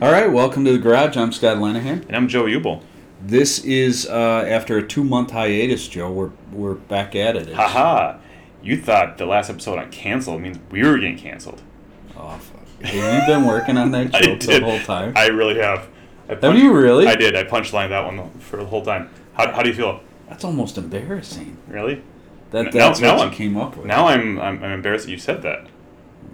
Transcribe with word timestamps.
All 0.00 0.12
right, 0.12 0.30
welcome 0.30 0.64
to 0.64 0.72
the 0.72 0.78
garage. 0.78 1.16
I'm 1.16 1.32
Scott 1.32 1.56
Lenahan. 1.58 2.06
And 2.06 2.14
I'm 2.16 2.28
Joe 2.28 2.44
Ubel. 2.44 2.82
This 3.20 3.64
is 3.64 4.06
uh, 4.06 4.44
after 4.48 4.78
a 4.78 4.86
two 4.86 5.02
month 5.02 5.32
hiatus, 5.32 5.88
Joe. 5.88 6.10
We're 6.10 6.30
we're 6.52 6.74
back 6.74 7.16
at 7.16 7.36
it. 7.36 7.52
Haha. 7.52 8.18
You 8.62 8.80
thought 8.80 9.18
the 9.18 9.26
last 9.26 9.50
episode 9.50 9.78
on 9.78 9.90
canceled 9.90 10.40
means 10.42 10.58
we 10.70 10.82
were 10.86 10.98
getting 10.98 11.16
canceled. 11.18 11.62
Oh, 12.16 12.38
fuck. 12.38 12.84
Have 12.86 12.94
you 13.28 13.34
been 13.34 13.46
working 13.46 13.76
on 13.76 13.90
that 13.92 14.12
joke 14.22 14.40
the 14.40 14.60
whole 14.60 14.78
time? 14.80 15.14
I 15.16 15.26
really 15.28 15.58
have. 15.58 15.88
I 16.28 16.34
Have 16.34 16.56
you 16.56 16.72
really? 16.72 17.06
I 17.06 17.14
did. 17.16 17.34
I 17.34 17.44
punchlined 17.44 17.88
that 17.88 18.04
one 18.04 18.30
for 18.38 18.56
the 18.58 18.66
whole 18.66 18.84
time. 18.84 19.10
How, 19.34 19.50
how 19.52 19.62
do 19.62 19.68
you 19.68 19.74
feel? 19.74 20.00
That's 20.28 20.44
almost 20.44 20.76
embarrassing. 20.78 21.56
Really? 21.66 22.02
That 22.50 22.72
that's 22.72 23.00
now 23.00 23.14
what 23.16 23.22
I'm- 23.22 23.30
you 23.32 23.36
came 23.36 23.56
up 23.56 23.76
with. 23.76 23.86
Now 23.86 24.06
I'm, 24.06 24.38
I'm 24.38 24.62
I'm 24.62 24.72
embarrassed 24.72 25.06
that 25.06 25.10
you 25.10 25.18
said 25.18 25.42
that. 25.42 25.66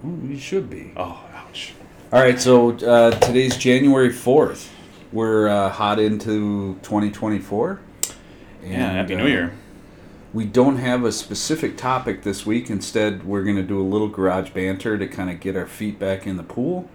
Well, 0.03 0.17
you 0.29 0.37
should 0.37 0.69
be. 0.69 0.91
Oh, 0.95 1.23
ouch. 1.33 1.73
All 2.15 2.21
right, 2.21 2.39
so 2.39 2.71
uh, 2.71 3.11
today's 3.19 3.57
January 3.57 4.09
fourth. 4.09 4.73
We're 5.11 5.49
uh, 5.49 5.69
hot 5.69 5.99
into 5.99 6.75
2024. 6.75 7.81
Yeah, 8.63 8.69
And, 8.69 8.95
Happy 8.95 9.15
uh, 9.15 9.17
New 9.17 9.27
Year. 9.27 9.53
We 10.31 10.45
don't 10.45 10.77
have 10.77 11.03
a 11.03 11.11
specific 11.11 11.75
topic 11.75 12.23
this 12.23 12.45
week. 12.45 12.69
Instead, 12.69 13.25
we're 13.25 13.43
going 13.43 13.57
to 13.57 13.63
do 13.63 13.81
a 13.81 13.83
little 13.83 14.07
garage 14.07 14.51
banter 14.51 14.97
to 14.97 15.05
kind 15.07 15.29
of 15.29 15.41
get 15.41 15.57
our 15.57 15.67
feet 15.67 15.99
back 15.99 16.25
in 16.25 16.37
the 16.37 16.43
pool. 16.43 16.89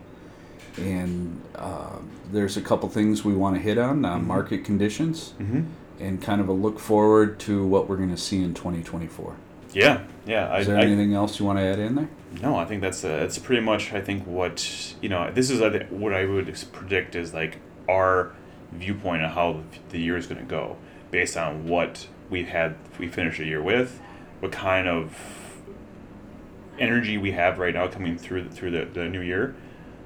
And 0.78 1.42
uh, 1.54 1.98
there's 2.32 2.56
a 2.56 2.62
couple 2.62 2.88
things 2.88 3.22
we 3.22 3.34
want 3.34 3.56
to 3.56 3.60
hit 3.60 3.76
on 3.76 4.02
uh, 4.06 4.18
market 4.18 4.64
conditions 4.64 5.32
hmm 5.32 5.64
and 6.00 6.22
kind 6.22 6.40
of 6.40 6.48
a 6.48 6.52
look 6.52 6.80
forward 6.80 7.38
to 7.38 7.66
what 7.66 7.86
we're 7.86 7.98
going 7.98 8.08
to 8.08 8.16
see 8.16 8.42
in 8.42 8.54
2024. 8.54 9.36
Yeah, 9.72 10.02
yeah. 10.26 10.48
I, 10.48 10.60
Is 10.60 10.66
there 10.66 10.78
I, 10.78 10.82
anything 10.82 11.14
else 11.14 11.38
you 11.38 11.46
want 11.46 11.58
to 11.58 11.64
add 11.64 11.78
in 11.78 11.94
there? 11.94 12.08
No, 12.42 12.56
I 12.56 12.64
think 12.64 12.82
that's 12.82 13.04
uh, 13.04 13.08
that's 13.08 13.38
pretty 13.38 13.62
much 13.62 13.92
I 13.92 14.00
think 14.00 14.26
what 14.26 14.94
you 15.00 15.08
know. 15.08 15.30
This 15.32 15.50
is 15.50 15.60
I 15.60 15.84
what 15.90 16.12
I 16.12 16.24
would 16.24 16.54
predict 16.72 17.14
is 17.14 17.34
like 17.34 17.58
our 17.88 18.32
viewpoint 18.72 19.22
on 19.22 19.30
how 19.30 19.60
the 19.90 19.98
year 19.98 20.16
is 20.16 20.26
going 20.26 20.40
to 20.40 20.46
go 20.46 20.76
based 21.10 21.36
on 21.36 21.66
what 21.66 22.06
we've 22.28 22.48
had 22.48 22.76
we 22.98 23.08
finished 23.08 23.38
the 23.38 23.46
year 23.46 23.62
with, 23.62 24.00
what 24.38 24.52
kind 24.52 24.86
of 24.86 25.60
energy 26.78 27.18
we 27.18 27.32
have 27.32 27.58
right 27.58 27.74
now 27.74 27.88
coming 27.88 28.16
through 28.16 28.44
the, 28.44 28.50
through 28.50 28.70
the, 28.70 28.84
the 28.84 29.08
new 29.08 29.20
year, 29.20 29.54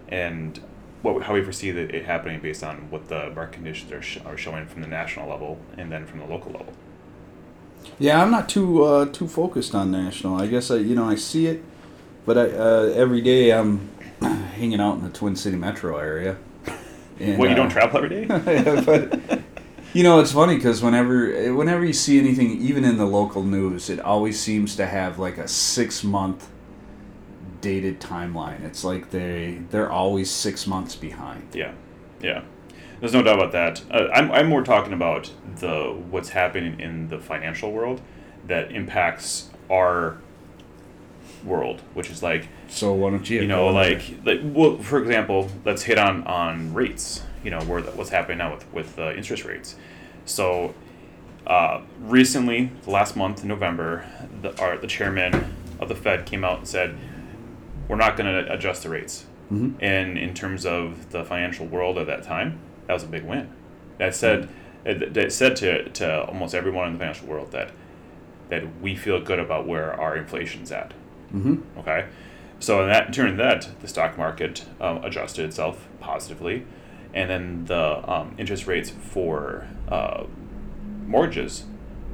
and 0.09 0.61
what 1.03 1.23
how 1.25 1.35
we 1.35 1.43
foresee 1.43 1.71
that 1.71 1.95
it 1.95 2.07
happening 2.07 2.41
based 2.41 2.65
on 2.65 2.91
what 2.91 3.09
the 3.09 3.31
market 3.31 3.53
conditions 3.53 3.93
are, 3.93 4.03
sh- 4.03 4.19
are 4.25 4.37
showing 4.37 4.67
from 4.67 4.81
the 4.81 4.89
national 4.89 5.29
level 5.29 5.59
and 5.77 5.93
then 5.93 6.07
from 6.07 6.21
the 6.21 6.27
local 6.27 6.53
level. 6.53 6.73
Yeah, 7.99 8.23
I'm 8.23 8.31
not 8.31 8.49
too 8.49 8.85
uh, 8.85 9.07
too 9.07 9.29
focused 9.29 9.75
on 9.75 9.91
national. 9.91 10.41
I 10.41 10.47
guess 10.47 10.71
I 10.71 10.77
you 10.77 10.95
know 10.95 11.09
I 11.09 11.15
see 11.15 11.47
it, 11.47 11.63
but 12.27 12.39
I 12.39 12.51
uh, 12.51 12.93
every 12.95 13.21
day 13.21 13.53
I'm 13.53 13.91
hanging 14.21 14.81
out 14.81 14.97
in 14.97 15.05
the 15.05 15.11
Twin 15.11 15.37
City 15.37 15.57
metro 15.57 15.99
area. 15.99 16.37
And, 17.21 17.39
what 17.39 17.49
you 17.49 17.55
don't 17.55 17.69
uh, 17.69 17.71
travel 17.71 18.05
every 18.05 18.27
day? 18.27 18.81
but 18.87 19.41
you 19.95 20.03
know 20.03 20.19
it's 20.21 20.33
funny 20.33 20.57
because 20.57 20.83
whenever 20.83 21.55
whenever 21.55 21.85
you 21.85 21.93
see 21.93 22.19
anything 22.19 22.61
even 22.61 22.85
in 22.85 22.99
the 22.99 23.07
local 23.07 23.43
news 23.43 23.89
it 23.89 24.01
always 24.01 24.39
seems 24.39 24.77
to 24.77 24.87
have 24.87 25.19
like 25.19 25.39
a 25.39 25.49
six 25.49 26.03
month 26.03 26.51
dated 27.61 28.01
timeline 28.01 28.63
it's 28.65 28.85
like 28.85 29.11
they 29.11 29.63
they're 29.71 29.91
always 29.91 30.31
six 30.31 30.67
months 30.67 30.97
behind 30.97 31.47
Yeah, 31.55 31.73
yeah. 32.21 32.43
There's 33.01 33.13
no 33.13 33.23
doubt 33.23 33.37
about 33.39 33.53
that. 33.53 33.83
Uh, 33.91 34.09
I'm, 34.13 34.31
I'm 34.33 34.47
more 34.49 34.63
talking 34.63 34.93
about 34.93 35.31
the 35.57 35.95
what's 36.11 36.31
happening 36.31 36.81
in 36.81 37.09
the 37.09 37.19
financial 37.19 37.71
world 37.73 38.01
that 38.47 38.73
impacts 38.73 39.51
our 39.71 40.19
world, 41.45 41.83
which 41.93 42.11
is 42.11 42.23
like 42.23 42.49
so 42.69 42.93
why 42.95 43.11
don't 43.11 43.29
you 43.29 43.43
you 43.43 43.47
know 43.47 43.69
like 43.69 44.03
like 44.25 44.41
well 44.43 44.79
for 44.79 44.99
example 44.99 45.51
let's 45.65 45.83
hit 45.83 45.99
on 45.99 46.25
on 46.25 46.73
rates 46.73 47.23
you 47.45 47.51
know 47.51 47.61
where 47.65 47.83
the, 47.83 47.91
what's 47.93 48.09
happening 48.11 48.39
now 48.39 48.53
with 48.55 48.73
with 48.73 48.99
uh, 48.99 49.13
interest 49.13 49.45
rates 49.45 49.77
so 50.25 50.75
uh, 51.47 51.83
recently 52.01 52.71
last 52.87 53.15
month 53.15 53.43
in 53.43 53.49
november 53.49 54.07
the 54.41 54.59
our, 54.61 54.79
the 54.79 54.87
chairman 54.87 55.55
of 55.79 55.89
the 55.91 55.95
fed 55.95 56.25
came 56.25 56.45
out 56.45 56.59
and 56.59 56.67
said 56.69 56.97
we're 57.89 57.97
not 57.97 58.17
going 58.17 58.45
to 58.45 58.51
adjust 58.53 58.83
the 58.83 58.89
rates 58.89 59.27
Mhm. 59.53 59.75
and 59.81 60.17
in 60.17 60.33
terms 60.33 60.65
of 60.65 61.11
the 61.11 61.23
financial 61.25 61.67
world 61.67 61.99
at 61.99 62.07
that 62.07 62.23
time 62.23 62.59
that 62.87 62.93
was 62.93 63.03
a 63.03 63.07
big 63.09 63.25
win. 63.25 63.51
That 63.99 64.15
said 64.15 64.49
it, 64.85 65.15
that 65.15 65.33
said 65.33 65.57
to, 65.57 65.89
to 65.91 66.25
almost 66.25 66.55
everyone 66.55 66.87
in 66.89 66.93
the 66.95 66.99
financial 66.99 67.27
world 67.27 67.53
that 67.53 67.71
that 68.51 68.81
we 68.81 68.95
feel 68.97 69.21
good 69.21 69.39
about 69.39 69.67
where 69.67 69.99
our 69.99 70.17
inflation's 70.17 70.71
at. 70.71 70.93
Mm-hmm. 71.35 71.79
Okay, 71.79 72.07
so 72.61 72.83
in 72.83 72.89
that 72.89 73.07
in 73.09 73.13
turn, 73.13 73.37
that 73.39 73.69
the 73.81 73.89
stock 73.89 74.19
market 74.19 74.65
um, 74.81 75.03
adjusted 75.05 75.45
itself 75.47 75.89
positively, 76.01 76.67
and 77.15 77.31
then 77.31 77.65
the 77.65 78.11
um, 78.11 78.35
interest 78.39 78.67
rates 78.67 78.91
for 78.91 79.67
uh, 79.89 80.25
mortgages 81.07 81.65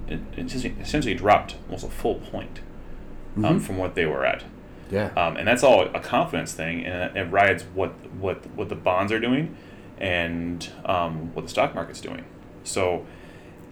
it, 0.08 0.20
it 0.36 0.52
essentially- 0.54 1.14
dropped 1.14 1.56
almost 1.66 1.84
a 1.86 1.90
full 1.90 2.16
point 2.16 2.60
um, 3.36 3.42
Mhm. 3.44 3.60
from 3.60 3.76
what 3.78 3.94
they 3.94 4.06
were 4.06 4.24
at, 4.24 4.42
yeah. 4.90 5.10
Um, 5.16 5.36
and 5.36 5.46
that's 5.46 5.62
all 5.62 5.82
a 5.94 6.00
confidence 6.00 6.52
thing, 6.52 6.84
and 6.84 7.16
it, 7.16 7.20
it 7.26 7.30
rides 7.30 7.62
what 7.74 7.90
what 8.16 8.44
what 8.56 8.68
the 8.68 8.74
bonds 8.74 9.12
are 9.12 9.20
doing, 9.20 9.56
and 10.00 10.70
um, 10.84 11.34
what 11.34 11.42
the 11.42 11.48
stock 11.48 11.74
market's 11.74 12.00
doing. 12.00 12.24
So 12.64 13.06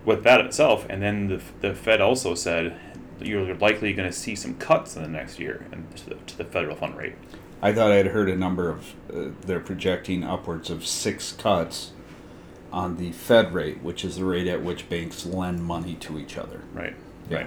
with 0.05 0.25
that 0.25 0.41
itself, 0.41 0.87
and 0.89 1.03
then 1.03 1.29
the, 1.29 1.43
the 1.61 1.75
Fed 1.75 2.01
also 2.01 2.35
said 2.35 2.79
you're 3.21 3.55
likely 3.57 3.93
going 3.93 4.09
to 4.09 4.17
see 4.17 4.35
some 4.35 4.55
cuts 4.55 4.97
in 4.97 5.03
the 5.03 5.09
next 5.09 5.39
year 5.39 5.67
and 5.73 5.95
to 5.97 6.11
the, 6.11 6.15
to 6.15 6.39
the 6.39 6.45
federal 6.45 6.77
fund 6.77 6.97
rate. 6.97 7.17
i 7.61 7.73
thought 7.73 7.91
i'd 7.91 8.07
heard 8.07 8.29
a 8.29 8.37
number 8.37 8.71
of 8.71 8.95
uh, 9.13 9.31
they're 9.45 9.59
projecting 9.59 10.23
upwards 10.23 10.71
of 10.71 10.87
six 10.87 11.33
cuts 11.33 11.91
on 12.73 12.97
the 12.97 13.11
fed 13.11 13.53
rate 13.53 13.83
which 13.83 14.05
is 14.05 14.19
the 14.19 14.25
rate 14.25 14.47
at 14.47 14.63
which 14.63 14.89
banks 14.89 15.27
lend 15.27 15.61
money 15.65 15.95
to 15.97 16.17
each 16.17 16.39
other 16.39 16.61
Right. 16.73 16.95
Yeah. 17.29 17.39
Right. 17.39 17.47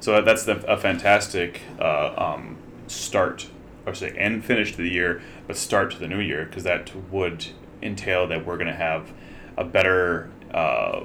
So 0.00 0.20
that's 0.22 0.44
the, 0.44 0.64
a 0.70 0.76
fantastic 0.76 1.62
uh, 1.80 2.14
um, 2.16 2.56
start, 2.86 3.48
or 3.84 3.94
say, 3.94 4.10
end 4.10 4.44
finish 4.44 4.72
to 4.72 4.78
the 4.78 4.88
year, 4.88 5.20
but 5.46 5.56
start 5.56 5.90
to 5.92 5.98
the 5.98 6.06
new 6.06 6.20
year 6.20 6.44
because 6.44 6.62
that 6.64 6.92
would 7.10 7.46
entail 7.82 8.26
that 8.28 8.44
we're 8.46 8.56
going 8.56 8.68
to 8.68 8.72
have 8.74 9.12
a 9.56 9.64
better 9.64 10.30
uh, 10.52 11.00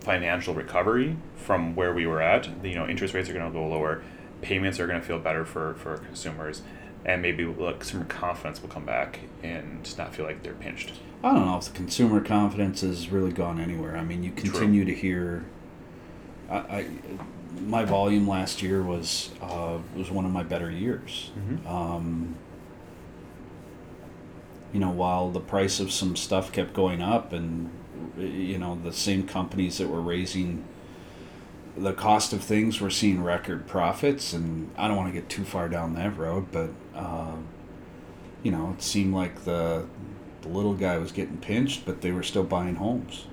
financial 0.00 0.54
recovery 0.54 1.16
from 1.36 1.74
where 1.74 1.92
we 1.92 2.06
were 2.06 2.22
at. 2.22 2.48
You 2.64 2.74
know, 2.74 2.86
interest 2.86 3.14
rates 3.14 3.28
are 3.28 3.32
going 3.32 3.44
to 3.46 3.50
go 3.52 3.66
lower, 3.66 4.02
payments 4.42 4.78
are 4.78 4.86
going 4.86 5.00
to 5.00 5.06
feel 5.06 5.18
better 5.18 5.44
for, 5.44 5.74
for 5.74 5.96
consumers, 5.98 6.62
and 7.04 7.22
maybe 7.22 7.44
like, 7.44 7.80
consumer 7.80 8.04
confidence 8.04 8.60
will 8.62 8.68
come 8.68 8.84
back 8.84 9.20
and 9.42 9.96
not 9.98 10.14
feel 10.14 10.26
like 10.26 10.42
they're 10.42 10.54
pinched. 10.54 10.92
I 11.24 11.32
don't 11.32 11.46
know 11.46 11.56
if 11.58 11.64
the 11.64 11.70
consumer 11.72 12.20
confidence 12.20 12.82
has 12.82 13.10
really 13.10 13.32
gone 13.32 13.60
anywhere. 13.60 13.96
I 13.96 14.04
mean, 14.04 14.22
you 14.22 14.30
continue 14.32 14.84
to 14.84 14.94
hear. 14.94 15.44
I, 16.50 16.56
I, 16.56 16.86
my 17.66 17.84
volume 17.84 18.28
last 18.28 18.62
year 18.62 18.82
was 18.82 19.30
uh, 19.40 19.78
was 19.96 20.10
one 20.10 20.24
of 20.24 20.30
my 20.30 20.42
better 20.42 20.70
years. 20.70 21.30
Mhm. 21.38 21.66
Um, 21.66 22.36
you 24.76 24.80
know, 24.80 24.90
while 24.90 25.30
the 25.30 25.40
price 25.40 25.80
of 25.80 25.90
some 25.90 26.14
stuff 26.16 26.52
kept 26.52 26.74
going 26.74 27.00
up, 27.00 27.32
and 27.32 27.70
you 28.18 28.58
know 28.58 28.78
the 28.84 28.92
same 28.92 29.26
companies 29.26 29.78
that 29.78 29.88
were 29.88 30.02
raising 30.02 30.62
the 31.78 31.94
cost 31.94 32.34
of 32.34 32.44
things 32.44 32.78
were 32.78 32.90
seeing 32.90 33.22
record 33.22 33.66
profits, 33.66 34.34
and 34.34 34.70
I 34.76 34.86
don't 34.86 34.98
want 34.98 35.08
to 35.08 35.18
get 35.18 35.30
too 35.30 35.44
far 35.44 35.70
down 35.70 35.94
that 35.94 36.14
road, 36.18 36.48
but 36.52 36.68
uh, 36.94 37.36
you 38.42 38.50
know, 38.50 38.74
it 38.76 38.82
seemed 38.82 39.14
like 39.14 39.46
the 39.46 39.86
the 40.42 40.48
little 40.48 40.74
guy 40.74 40.98
was 40.98 41.10
getting 41.10 41.38
pinched, 41.38 41.86
but 41.86 42.02
they 42.02 42.12
were 42.12 42.22
still 42.22 42.44
buying 42.44 42.74
homes. 42.74 43.28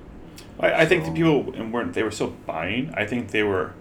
I, 0.61 0.83
I 0.83 0.85
think 0.85 1.03
the 1.03 1.11
people 1.11 1.51
weren't. 1.71 1.93
They 1.93 2.03
were 2.03 2.11
still 2.11 2.33
buying. 2.45 2.93
I 2.95 3.05
think 3.05 3.31
they 3.31 3.43
were 3.43 3.73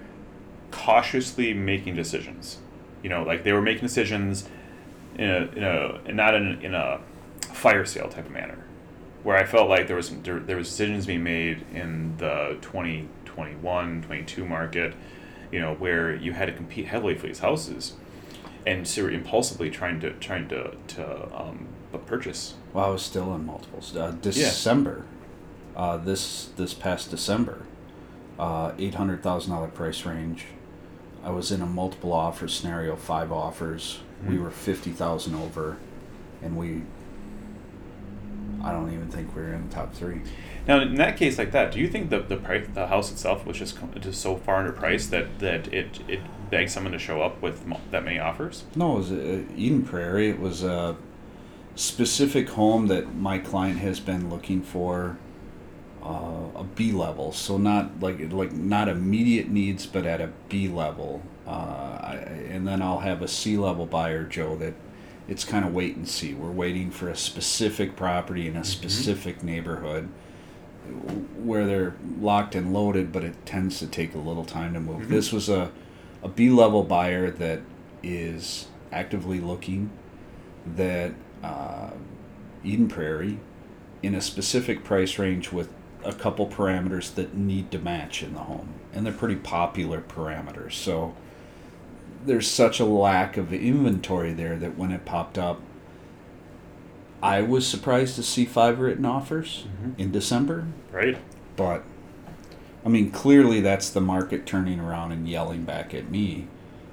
cautiously 0.72 1.54
making 1.54 1.94
decisions. 1.94 2.58
You 3.04 3.10
know, 3.10 3.22
like 3.22 3.44
they 3.44 3.52
were 3.52 3.62
making 3.62 3.82
decisions 3.82 4.48
in 5.14 5.30
a 5.30 5.42
in 5.54 5.62
a 5.62 6.12
not 6.12 6.34
in 6.34 6.60
in 6.60 6.74
a 6.74 6.98
fire 7.42 7.84
sale 7.84 8.08
type 8.08 8.26
of 8.26 8.32
manner, 8.32 8.58
where 9.22 9.36
I 9.36 9.44
felt 9.44 9.68
like 9.68 9.86
there 9.86 9.96
was 9.96 10.08
some, 10.08 10.22
there, 10.22 10.38
there 10.40 10.56
was 10.56 10.68
decisions 10.68 11.06
being 11.06 11.22
made 11.24 11.64
in 11.74 12.16
the 12.18 12.56
2021, 12.62 14.02
22 14.02 14.44
market. 14.44 14.94
You 15.50 15.60
know, 15.60 15.74
where 15.74 16.14
you 16.14 16.32
had 16.32 16.46
to 16.46 16.52
compete 16.52 16.86
heavily 16.86 17.14
for 17.14 17.26
these 17.26 17.40
houses, 17.40 17.92
and 18.66 18.88
so 18.88 19.06
impulsively 19.06 19.68
trying 19.68 20.00
to 20.00 20.12
trying 20.14 20.48
to 20.48 20.74
to 20.88 21.38
um, 21.38 21.68
purchase. 22.06 22.54
Well, 22.72 22.86
I 22.86 22.88
was 22.88 23.02
still 23.02 23.34
in 23.34 23.44
multiples. 23.44 23.94
Uh, 23.94 24.12
December, 24.22 25.04
uh, 25.76 25.98
this 25.98 26.46
this 26.56 26.72
past 26.72 27.10
December, 27.10 27.66
uh, 28.38 28.72
eight 28.78 28.94
hundred 28.94 29.22
thousand 29.22 29.52
dollar 29.52 29.68
price 29.68 30.06
range. 30.06 30.46
I 31.22 31.28
was 31.30 31.52
in 31.52 31.60
a 31.60 31.66
multiple 31.66 32.14
offer 32.14 32.48
scenario, 32.48 32.96
five 32.96 33.30
offers. 33.30 34.00
We 34.26 34.36
Mhm. 34.36 34.42
were 34.44 34.50
fifty 34.50 34.90
thousand 34.90 35.34
over, 35.34 35.76
and 36.42 36.56
we. 36.56 36.82
I 38.62 38.72
don't 38.72 38.92
even 38.92 39.08
think 39.08 39.34
we're 39.34 39.52
in 39.52 39.68
the 39.68 39.74
top 39.74 39.94
three. 39.94 40.22
Now, 40.66 40.80
in 40.80 40.94
that 40.96 41.16
case 41.16 41.38
like 41.38 41.50
that, 41.52 41.72
do 41.72 41.80
you 41.80 41.88
think 41.88 42.10
the 42.10 42.20
the 42.20 42.36
price, 42.36 42.66
the 42.72 42.86
house 42.86 43.10
itself 43.10 43.44
was 43.44 43.58
just 43.58 43.76
just 44.00 44.20
so 44.20 44.36
far 44.36 44.62
underpriced 44.62 45.10
that 45.10 45.38
that 45.40 45.72
it 45.72 46.00
it 46.08 46.20
begged 46.50 46.70
someone 46.70 46.92
to 46.92 46.98
show 46.98 47.22
up 47.22 47.42
with 47.42 47.64
that 47.90 48.04
many 48.04 48.18
offers? 48.18 48.64
No, 48.76 48.94
it 48.94 48.98
was 48.98 49.12
uh, 49.12 49.42
Eden 49.56 49.82
Prairie. 49.82 50.30
It 50.30 50.38
was 50.38 50.62
a 50.62 50.96
specific 51.74 52.50
home 52.50 52.86
that 52.88 53.14
my 53.14 53.38
client 53.38 53.78
has 53.78 53.98
been 53.98 54.30
looking 54.30 54.62
for 54.62 55.16
uh, 56.04 56.48
a 56.54 56.64
B 56.64 56.92
level, 56.92 57.32
so 57.32 57.58
not 57.58 58.00
like 58.00 58.32
like 58.32 58.52
not 58.52 58.88
immediate 58.88 59.48
needs, 59.48 59.86
but 59.86 60.06
at 60.06 60.20
a 60.20 60.30
B 60.48 60.68
level. 60.68 61.22
Uh, 61.46 61.50
I, 61.50 62.14
and 62.50 62.68
then 62.68 62.82
I'll 62.82 63.00
have 63.00 63.22
a 63.22 63.28
C 63.28 63.56
level 63.56 63.86
buyer, 63.86 64.24
Joe, 64.24 64.54
that 64.56 64.74
it's 65.28 65.44
kind 65.44 65.64
of 65.64 65.72
wait 65.72 65.96
and 65.96 66.08
see. 66.08 66.34
We're 66.34 66.50
waiting 66.50 66.90
for 66.90 67.08
a 67.08 67.16
specific 67.16 67.96
property 67.96 68.48
in 68.48 68.56
a 68.56 68.64
specific 68.64 69.42
neighborhood 69.42 70.08
where 71.36 71.66
they're 71.66 71.94
locked 72.20 72.54
and 72.54 72.72
loaded, 72.72 73.12
but 73.12 73.22
it 73.22 73.46
tends 73.46 73.78
to 73.78 73.86
take 73.86 74.14
a 74.14 74.18
little 74.18 74.44
time 74.44 74.74
to 74.74 74.80
move. 74.80 75.08
This 75.08 75.32
was 75.32 75.48
a, 75.48 75.70
a 76.22 76.28
B 76.28 76.50
level 76.50 76.82
buyer 76.82 77.30
that 77.30 77.60
is 78.02 78.66
actively 78.90 79.40
looking 79.40 79.90
that 80.66 81.12
uh, 81.42 81.90
Eden 82.64 82.88
Prairie 82.88 83.38
in 84.02 84.14
a 84.14 84.20
specific 84.20 84.82
price 84.82 85.18
range 85.18 85.52
with 85.52 85.72
a 86.04 86.12
couple 86.12 86.48
parameters 86.48 87.14
that 87.14 87.34
need 87.34 87.70
to 87.70 87.78
match 87.78 88.22
in 88.22 88.34
the 88.34 88.40
home. 88.40 88.74
And 88.92 89.06
they're 89.06 89.12
pretty 89.12 89.36
popular 89.36 90.00
parameters. 90.00 90.72
So 90.72 91.14
there's 92.24 92.50
such 92.50 92.80
a 92.80 92.84
lack 92.84 93.36
of 93.36 93.52
inventory 93.52 94.32
there 94.32 94.56
that 94.56 94.76
when 94.76 94.92
it 94.92 95.04
popped 95.04 95.38
up, 95.38 95.60
I 97.22 97.42
was 97.42 97.66
surprised 97.66 98.16
to 98.16 98.22
see 98.22 98.44
five 98.44 98.80
written 98.80 99.04
offers 99.04 99.66
mm-hmm. 99.66 100.00
in 100.00 100.10
December. 100.10 100.66
Right. 100.90 101.18
But 101.56 101.84
I 102.84 102.88
mean, 102.88 103.10
clearly 103.10 103.60
that's 103.60 103.90
the 103.90 104.00
market 104.00 104.46
turning 104.46 104.80
around 104.80 105.12
and 105.12 105.28
yelling 105.28 105.64
back 105.64 105.94
at 105.94 106.10
me, 106.10 106.48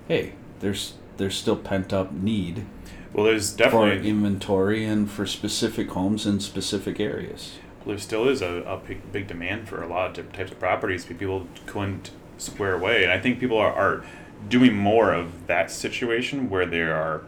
"Hey, 0.07 0.33
there's 0.59 0.93
there's 1.17 1.35
still 1.35 1.55
pent 1.55 1.91
up 1.91 2.11
need 2.11 2.65
Well, 3.11 3.25
there's 3.25 3.51
definitely 3.51 3.99
for 3.99 4.07
inventory 4.07 4.85
and 4.85 5.09
for 5.09 5.25
specific 5.25 5.89
homes 5.91 6.25
in 6.25 6.39
specific 6.39 6.99
areas." 6.99 7.57
there 7.85 7.97
still 7.97 8.27
is 8.27 8.41
a, 8.41 8.61
a 8.63 8.77
big, 8.77 9.11
big 9.11 9.27
demand 9.27 9.67
for 9.67 9.81
a 9.81 9.87
lot 9.87 10.07
of 10.07 10.13
different 10.13 10.35
types 10.35 10.51
of 10.51 10.59
properties 10.59 11.05
but 11.05 11.17
people 11.17 11.47
couldn't 11.65 12.11
square 12.37 12.75
away 12.75 13.03
and 13.03 13.11
i 13.11 13.19
think 13.19 13.39
people 13.39 13.57
are, 13.57 13.73
are 13.73 14.05
doing 14.47 14.75
more 14.75 15.13
of 15.13 15.47
that 15.47 15.69
situation 15.71 16.49
where 16.49 16.65
they 16.65 16.81
are 16.81 17.21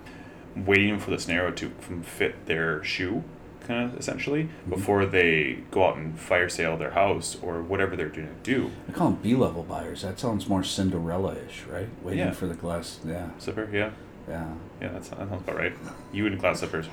waiting 0.56 1.00
for 1.00 1.12
the 1.12 1.20
scenario 1.20 1.52
to 1.52 1.70
fit 2.04 2.46
their 2.46 2.84
shoe 2.84 3.24
kind 3.68 3.92
of 3.92 3.98
essentially 4.00 4.50
before 4.68 5.06
they 5.06 5.60
go 5.70 5.86
out 5.86 5.96
and 5.96 6.20
fire 6.20 6.50
sale 6.50 6.76
their 6.78 6.92
house 6.92 7.38
or 7.44 7.62
whatever 7.62 7.96
they're 7.96 8.10
going 8.10 8.28
to 8.28 8.34
do 8.44 8.72
I 8.90 8.92
call 8.92 9.12
them 9.12 9.20
B 9.22 9.36
level 9.36 9.64
buyers. 9.64 10.02
That 10.02 10.20
sounds 10.20 10.48
more 10.50 10.64
Cinderella 10.64 11.36
ish, 11.48 11.64
right? 11.70 11.88
Waiting 12.04 12.20
Yeah. 12.20 12.32
for 12.32 12.48
the 12.48 12.56
glass. 12.56 13.00
Yeah, 13.06 13.30
zipper 13.40 13.70
yeah 13.72 13.92
yeah. 14.28 14.48
yeah 14.82 14.90
that's, 14.90 15.10
that 15.10 15.20
sounds 15.30 15.42
about 15.44 15.56
right 15.58 15.74
you 16.12 16.26
and 16.28 16.40
glass 16.40 16.62
zippers 16.62 16.88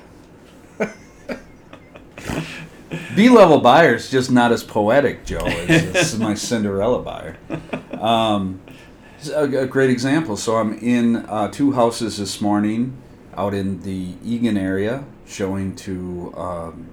B 3.15 3.29
level 3.29 3.59
buyers 3.61 4.09
just 4.09 4.31
not 4.31 4.51
as 4.51 4.63
poetic, 4.63 5.25
Joe. 5.25 5.37
As, 5.45 5.67
this 5.93 6.13
is 6.13 6.19
my 6.19 6.33
Cinderella 6.33 7.01
buyer. 7.01 7.37
Um, 7.99 8.61
a, 9.27 9.43
a 9.43 9.67
great 9.67 9.89
example. 9.89 10.37
So 10.37 10.57
I'm 10.57 10.77
in 10.79 11.17
uh, 11.17 11.49
two 11.49 11.73
houses 11.73 12.17
this 12.17 12.39
morning 12.39 12.95
out 13.35 13.53
in 13.53 13.81
the 13.81 14.13
Eagan 14.23 14.57
area, 14.57 15.03
showing 15.25 15.75
to 15.77 16.33
um, 16.37 16.87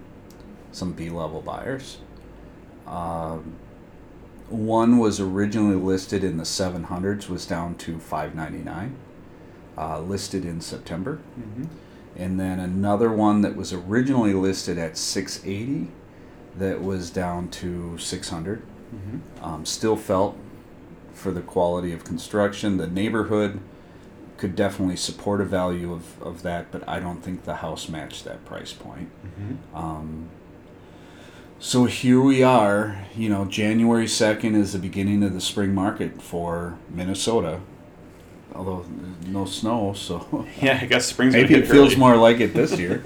some 0.73 0.93
B 0.93 1.11
level 1.11 1.43
buyers. 1.43 1.99
Um, 2.87 3.55
one 4.49 4.99
was 4.99 5.19
originally 5.21 5.77
listed 5.77 6.23
in 6.23 6.37
the 6.37 6.45
700s, 6.45 7.29
was 7.29 7.47
down 7.47 7.75
to 7.77 7.99
599, 7.99 8.97
uh, 9.77 10.01
listed 10.01 10.45
in 10.45 10.61
September 10.61 11.21
mm-hmm. 11.39 11.65
and 12.17 12.39
then 12.41 12.59
another 12.59 13.13
one 13.13 13.43
that 13.43 13.57
was 13.57 13.73
originally 13.73 14.33
listed 14.33 14.79
at 14.79 14.97
680 14.97 15.91
that 16.57 16.83
was 16.83 17.11
down 17.11 17.49
to 17.51 17.99
600 17.99 18.63
Mm-hmm. 18.95 19.45
um, 19.45 19.67
still 19.67 19.97
felt 19.97 20.39
for 21.17 21.31
the 21.33 21.41
quality 21.41 21.93
of 21.93 22.05
construction 22.05 22.77
the 22.77 22.87
neighborhood 22.87 23.59
could 24.37 24.55
definitely 24.55 24.97
support 24.97 25.41
a 25.41 25.45
value 25.45 25.93
of, 25.93 26.21
of 26.23 26.43
that 26.43 26.71
but 26.71 26.87
i 26.89 27.01
don't 27.01 27.23
think 27.25 27.45
the 27.45 27.57
house 27.57 27.89
matched 27.89 28.25
that 28.25 28.45
price 28.45 28.73
point 28.73 29.09
Mm-hmm. 29.25 29.77
um, 29.77 30.29
so 31.59 31.87
here 31.87 32.21
we 32.21 32.43
are 32.43 33.07
you 33.17 33.29
know 33.31 33.47
january 33.47 34.05
2nd 34.07 34.55
is 34.55 34.73
the 34.75 34.79
beginning 34.79 35.23
of 35.23 35.33
the 35.33 35.41
spring 35.41 35.75
market 35.75 36.21
for 36.23 36.77
minnesota 36.91 37.61
although 38.55 38.85
no 39.27 39.45
snow 39.47 39.93
so 39.95 40.47
yeah 40.61 40.79
i 40.83 40.87
guess 40.87 41.07
spring's 41.07 41.35
gonna 41.35 41.47
Maybe 41.49 41.61
it 41.61 41.67
feels 41.69 41.97
more 41.97 42.17
like 42.17 42.41
it 42.41 42.53
this 42.55 42.79
year. 42.85 43.03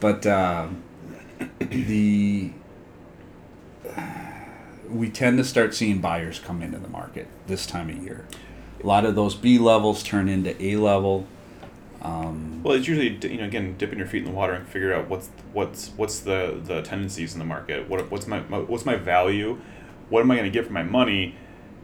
but 0.00 0.24
uh, 0.26 0.68
the 1.58 2.50
we 4.88 5.10
tend 5.10 5.38
to 5.38 5.44
start 5.44 5.74
seeing 5.74 6.00
buyers 6.00 6.38
come 6.38 6.62
into 6.62 6.78
the 6.78 6.88
market 6.88 7.28
this 7.46 7.66
time 7.66 7.88
of 7.90 7.96
year. 8.02 8.26
A 8.82 8.86
lot 8.86 9.04
of 9.04 9.14
those 9.14 9.34
B 9.34 9.58
levels 9.58 10.02
turn 10.02 10.28
into 10.28 10.60
A 10.62 10.76
level. 10.76 11.26
Um, 12.02 12.62
Well, 12.62 12.74
it's 12.76 12.86
usually 12.86 13.18
you 13.30 13.38
know 13.38 13.44
again 13.46 13.76
dipping 13.78 13.98
your 13.98 14.06
feet 14.06 14.24
in 14.24 14.30
the 14.30 14.36
water 14.36 14.52
and 14.52 14.68
figure 14.68 14.92
out 14.94 15.08
what's 15.08 15.30
what's 15.52 15.88
what's 15.96 16.20
the 16.20 16.60
the 16.62 16.82
tendencies 16.82 17.32
in 17.32 17.38
the 17.38 17.44
market. 17.44 17.88
What 17.88 18.10
what's 18.10 18.26
my, 18.26 18.40
my 18.48 18.58
what's 18.58 18.84
my 18.84 18.96
value? 18.96 19.58
What 20.08 20.20
am 20.20 20.30
I 20.30 20.36
going 20.36 20.50
to 20.50 20.56
get 20.56 20.66
for 20.66 20.72
my 20.72 20.82
money? 20.84 21.34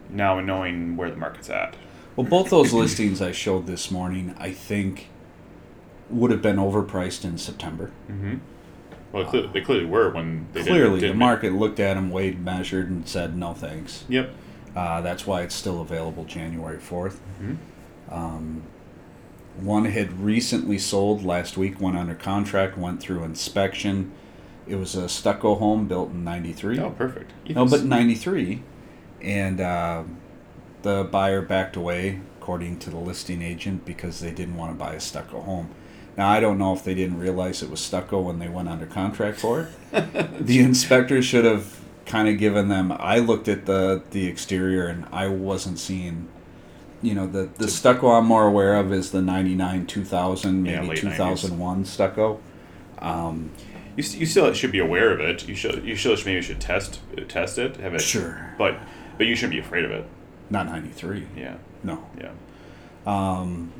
Now 0.09 0.39
knowing 0.39 0.95
where 0.95 1.09
the 1.09 1.17
market's 1.17 1.49
at. 1.49 1.75
well, 2.15 2.27
both 2.27 2.49
those 2.51 2.71
listings 2.73 3.21
I 3.21 3.31
showed 3.31 3.65
this 3.65 3.89
morning, 3.89 4.35
I 4.37 4.51
think, 4.51 5.09
would 6.09 6.29
have 6.31 6.41
been 6.41 6.57
overpriced 6.57 7.25
in 7.25 7.37
September. 7.37 7.91
Mm-hmm. 8.09 8.35
Well, 9.13 9.25
clearly, 9.25 9.49
they 9.53 9.61
clearly 9.61 9.85
were 9.85 10.09
when 10.09 10.47
they 10.53 10.61
didn't- 10.61 10.73
Clearly, 10.75 10.95
the 10.95 11.07
didn't- 11.07 11.17
market 11.19 11.53
looked 11.53 11.79
at 11.79 11.93
them, 11.93 12.09
weighed, 12.09 12.43
measured, 12.43 12.89
and 12.89 13.07
said 13.07 13.37
no 13.37 13.53
thanks. 13.53 14.03
Yep. 14.09 14.33
Uh, 14.75 15.01
that's 15.01 15.25
why 15.27 15.43
it's 15.43 15.53
still 15.55 15.79
available 15.81 16.25
January 16.25 16.79
4th. 16.79 17.19
Mhm. 17.41 17.57
Um, 18.11 18.61
one 19.61 19.85
had 19.85 20.19
recently 20.19 20.79
sold 20.79 21.23
last 21.23 21.57
week, 21.57 21.79
went 21.79 21.95
under 21.95 22.15
contract, 22.15 22.75
went 22.77 22.99
through 22.99 23.23
inspection. 23.23 24.11
It 24.67 24.77
was 24.77 24.95
a 24.95 25.07
stucco 25.07 25.55
home 25.55 25.87
built 25.87 26.11
in 26.11 26.23
93. 26.23 26.79
Oh, 26.79 26.89
perfect. 26.89 27.31
No, 27.49 27.65
but 27.67 27.85
93. 27.85 28.63
And 29.21 29.61
uh, 29.61 30.03
the 30.81 31.07
buyer 31.09 31.41
backed 31.43 31.75
away, 31.75 32.19
according 32.41 32.79
to 32.79 32.89
the 32.89 32.97
listing 32.97 33.43
agent, 33.43 33.85
because 33.85 34.21
they 34.21 34.31
didn't 34.31 34.57
want 34.57 34.71
to 34.71 34.77
buy 34.77 34.93
a 34.95 34.99
stucco 34.99 35.41
home. 35.41 35.69
Now, 36.17 36.29
I 36.29 36.39
don't 36.39 36.57
know 36.57 36.73
if 36.73 36.83
they 36.83 36.93
didn't 36.93 37.17
realize 37.19 37.63
it 37.63 37.69
was 37.69 37.79
stucco 37.79 38.21
when 38.21 38.39
they 38.39 38.47
went 38.47 38.69
under 38.69 38.85
contract 38.85 39.39
for 39.39 39.69
it. 39.91 40.39
the 40.45 40.59
inspector 40.59 41.21
should 41.21 41.45
have 41.45 41.79
kind 42.05 42.27
of 42.27 42.37
given 42.37 42.67
them. 42.67 42.91
I 42.91 43.19
looked 43.19 43.47
at 43.47 43.65
the, 43.65 44.03
the 44.11 44.27
exterior 44.27 44.85
and 44.87 45.05
I 45.11 45.27
wasn't 45.27 45.79
seeing. 45.79 46.27
You 47.01 47.15
know, 47.15 47.27
the, 47.27 47.49
the 47.57 47.67
stucco 47.67 48.11
I'm 48.11 48.25
more 48.25 48.47
aware 48.47 48.75
of 48.75 48.93
is 48.93 49.11
the 49.11 49.21
99, 49.21 49.87
2000, 49.87 50.65
Yeah, 50.65 50.81
maybe 50.81 50.95
90s. 50.95 50.99
2001 51.01 51.85
stucco. 51.85 52.39
Um, 52.99 53.51
you, 53.97 54.03
you 54.19 54.25
still 54.25 54.53
should 54.53 54.71
be 54.71 54.79
aware 54.79 55.11
of 55.11 55.19
it. 55.19 55.47
You 55.47 55.55
should 55.55 55.83
you 55.83 55.95
should 55.95 56.25
maybe 56.25 56.41
should 56.41 56.61
test 56.61 56.99
test 57.27 57.57
it. 57.57 57.75
Have 57.77 57.93
it. 57.95 58.01
Sure. 58.01 58.55
But 58.57 58.77
but 59.17 59.25
you 59.27 59.35
shouldn't 59.35 59.51
be 59.53 59.59
afraid 59.59 59.83
of 59.83 59.91
it. 59.91 60.05
not 60.49 60.65
93. 60.67 61.27
Yeah. 61.35 61.57
No. 61.83 62.03
Yeah. 62.17 62.31
Um, 63.05 63.71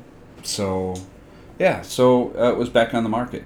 so, 0.42 0.94
yeah, 1.58 1.82
so 1.82 2.34
uh, 2.38 2.50
it 2.52 2.56
was 2.56 2.68
back 2.68 2.94
on 2.94 3.02
the 3.02 3.08
market, 3.10 3.44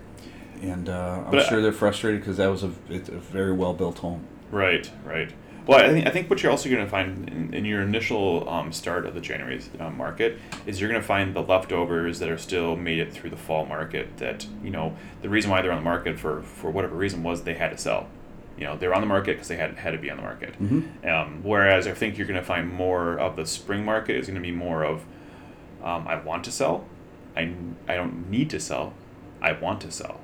and 0.62 0.88
uh, 0.88 1.22
I'm 1.24 1.30
But 1.30 1.40
I- 1.40 1.48
sure 1.48 1.60
they're 1.62 1.72
frustrated 1.72 2.20
because 2.20 2.36
that 2.38 2.48
was 2.48 2.62
a 2.62 2.70
it's 2.88 3.08
a 3.08 3.18
very 3.18 3.52
well 3.52 3.74
built 3.74 3.98
home. 3.98 4.22
Right, 4.50 4.90
right. 5.04 5.30
Well, 5.66 5.78
I 5.84 5.90
think 5.90 6.06
I 6.06 6.10
think 6.10 6.30
what 6.30 6.42
you're 6.42 6.50
also 6.50 6.70
going 6.70 6.82
to 6.82 6.90
find 6.90 7.28
in, 7.28 7.52
in 7.52 7.64
your 7.66 7.82
initial 7.82 8.48
um, 8.48 8.72
start 8.72 9.04
of 9.04 9.14
the 9.14 9.20
January 9.20 9.60
uh, 9.78 9.90
market 9.90 10.38
is 10.66 10.80
you're 10.80 10.88
going 10.88 11.00
to 11.00 11.06
find 11.06 11.36
the 11.36 11.42
leftovers 11.42 12.20
that 12.20 12.30
are 12.30 12.38
still 12.38 12.74
made 12.74 12.98
it 12.98 13.12
through 13.12 13.28
the 13.28 13.36
fall 13.36 13.66
market. 13.66 14.16
That 14.16 14.46
you 14.64 14.70
know 14.70 14.96
the 15.20 15.28
reason 15.28 15.50
why 15.50 15.60
they're 15.60 15.70
on 15.72 15.76
the 15.78 15.84
market 15.84 16.18
for 16.18 16.40
for 16.42 16.70
whatever 16.70 16.96
reason 16.96 17.22
was 17.22 17.42
they 17.42 17.52
had 17.52 17.70
to 17.72 17.76
sell. 17.78 18.06
You 18.56 18.64
know 18.64 18.78
they 18.78 18.88
were 18.88 18.94
on 18.94 19.02
the 19.02 19.06
market 19.06 19.32
because 19.34 19.48
they 19.48 19.56
had 19.56 19.74
had 19.76 19.90
to 19.90 19.98
be 19.98 20.10
on 20.10 20.16
the 20.16 20.22
market. 20.22 20.54
Um, 21.06 21.40
whereas 21.42 21.86
I 21.86 21.92
think 21.92 22.16
you're 22.16 22.26
going 22.26 22.40
to 22.40 22.46
find 22.46 22.72
more 22.72 23.18
of 23.18 23.36
the 23.36 23.44
spring 23.44 23.84
market 23.84 24.16
is 24.16 24.26
going 24.26 24.36
to 24.36 24.40
be 24.40 24.50
more 24.52 24.84
of 24.84 25.04
um, 25.84 26.08
I 26.08 26.16
want 26.16 26.44
to 26.44 26.50
sell, 26.50 26.86
I, 27.38 27.52
I 27.86 27.94
don't 27.94 28.28
need 28.28 28.50
to 28.50 28.60
sell, 28.60 28.92
I 29.40 29.52
want 29.52 29.80
to 29.82 29.90
sell, 29.92 30.20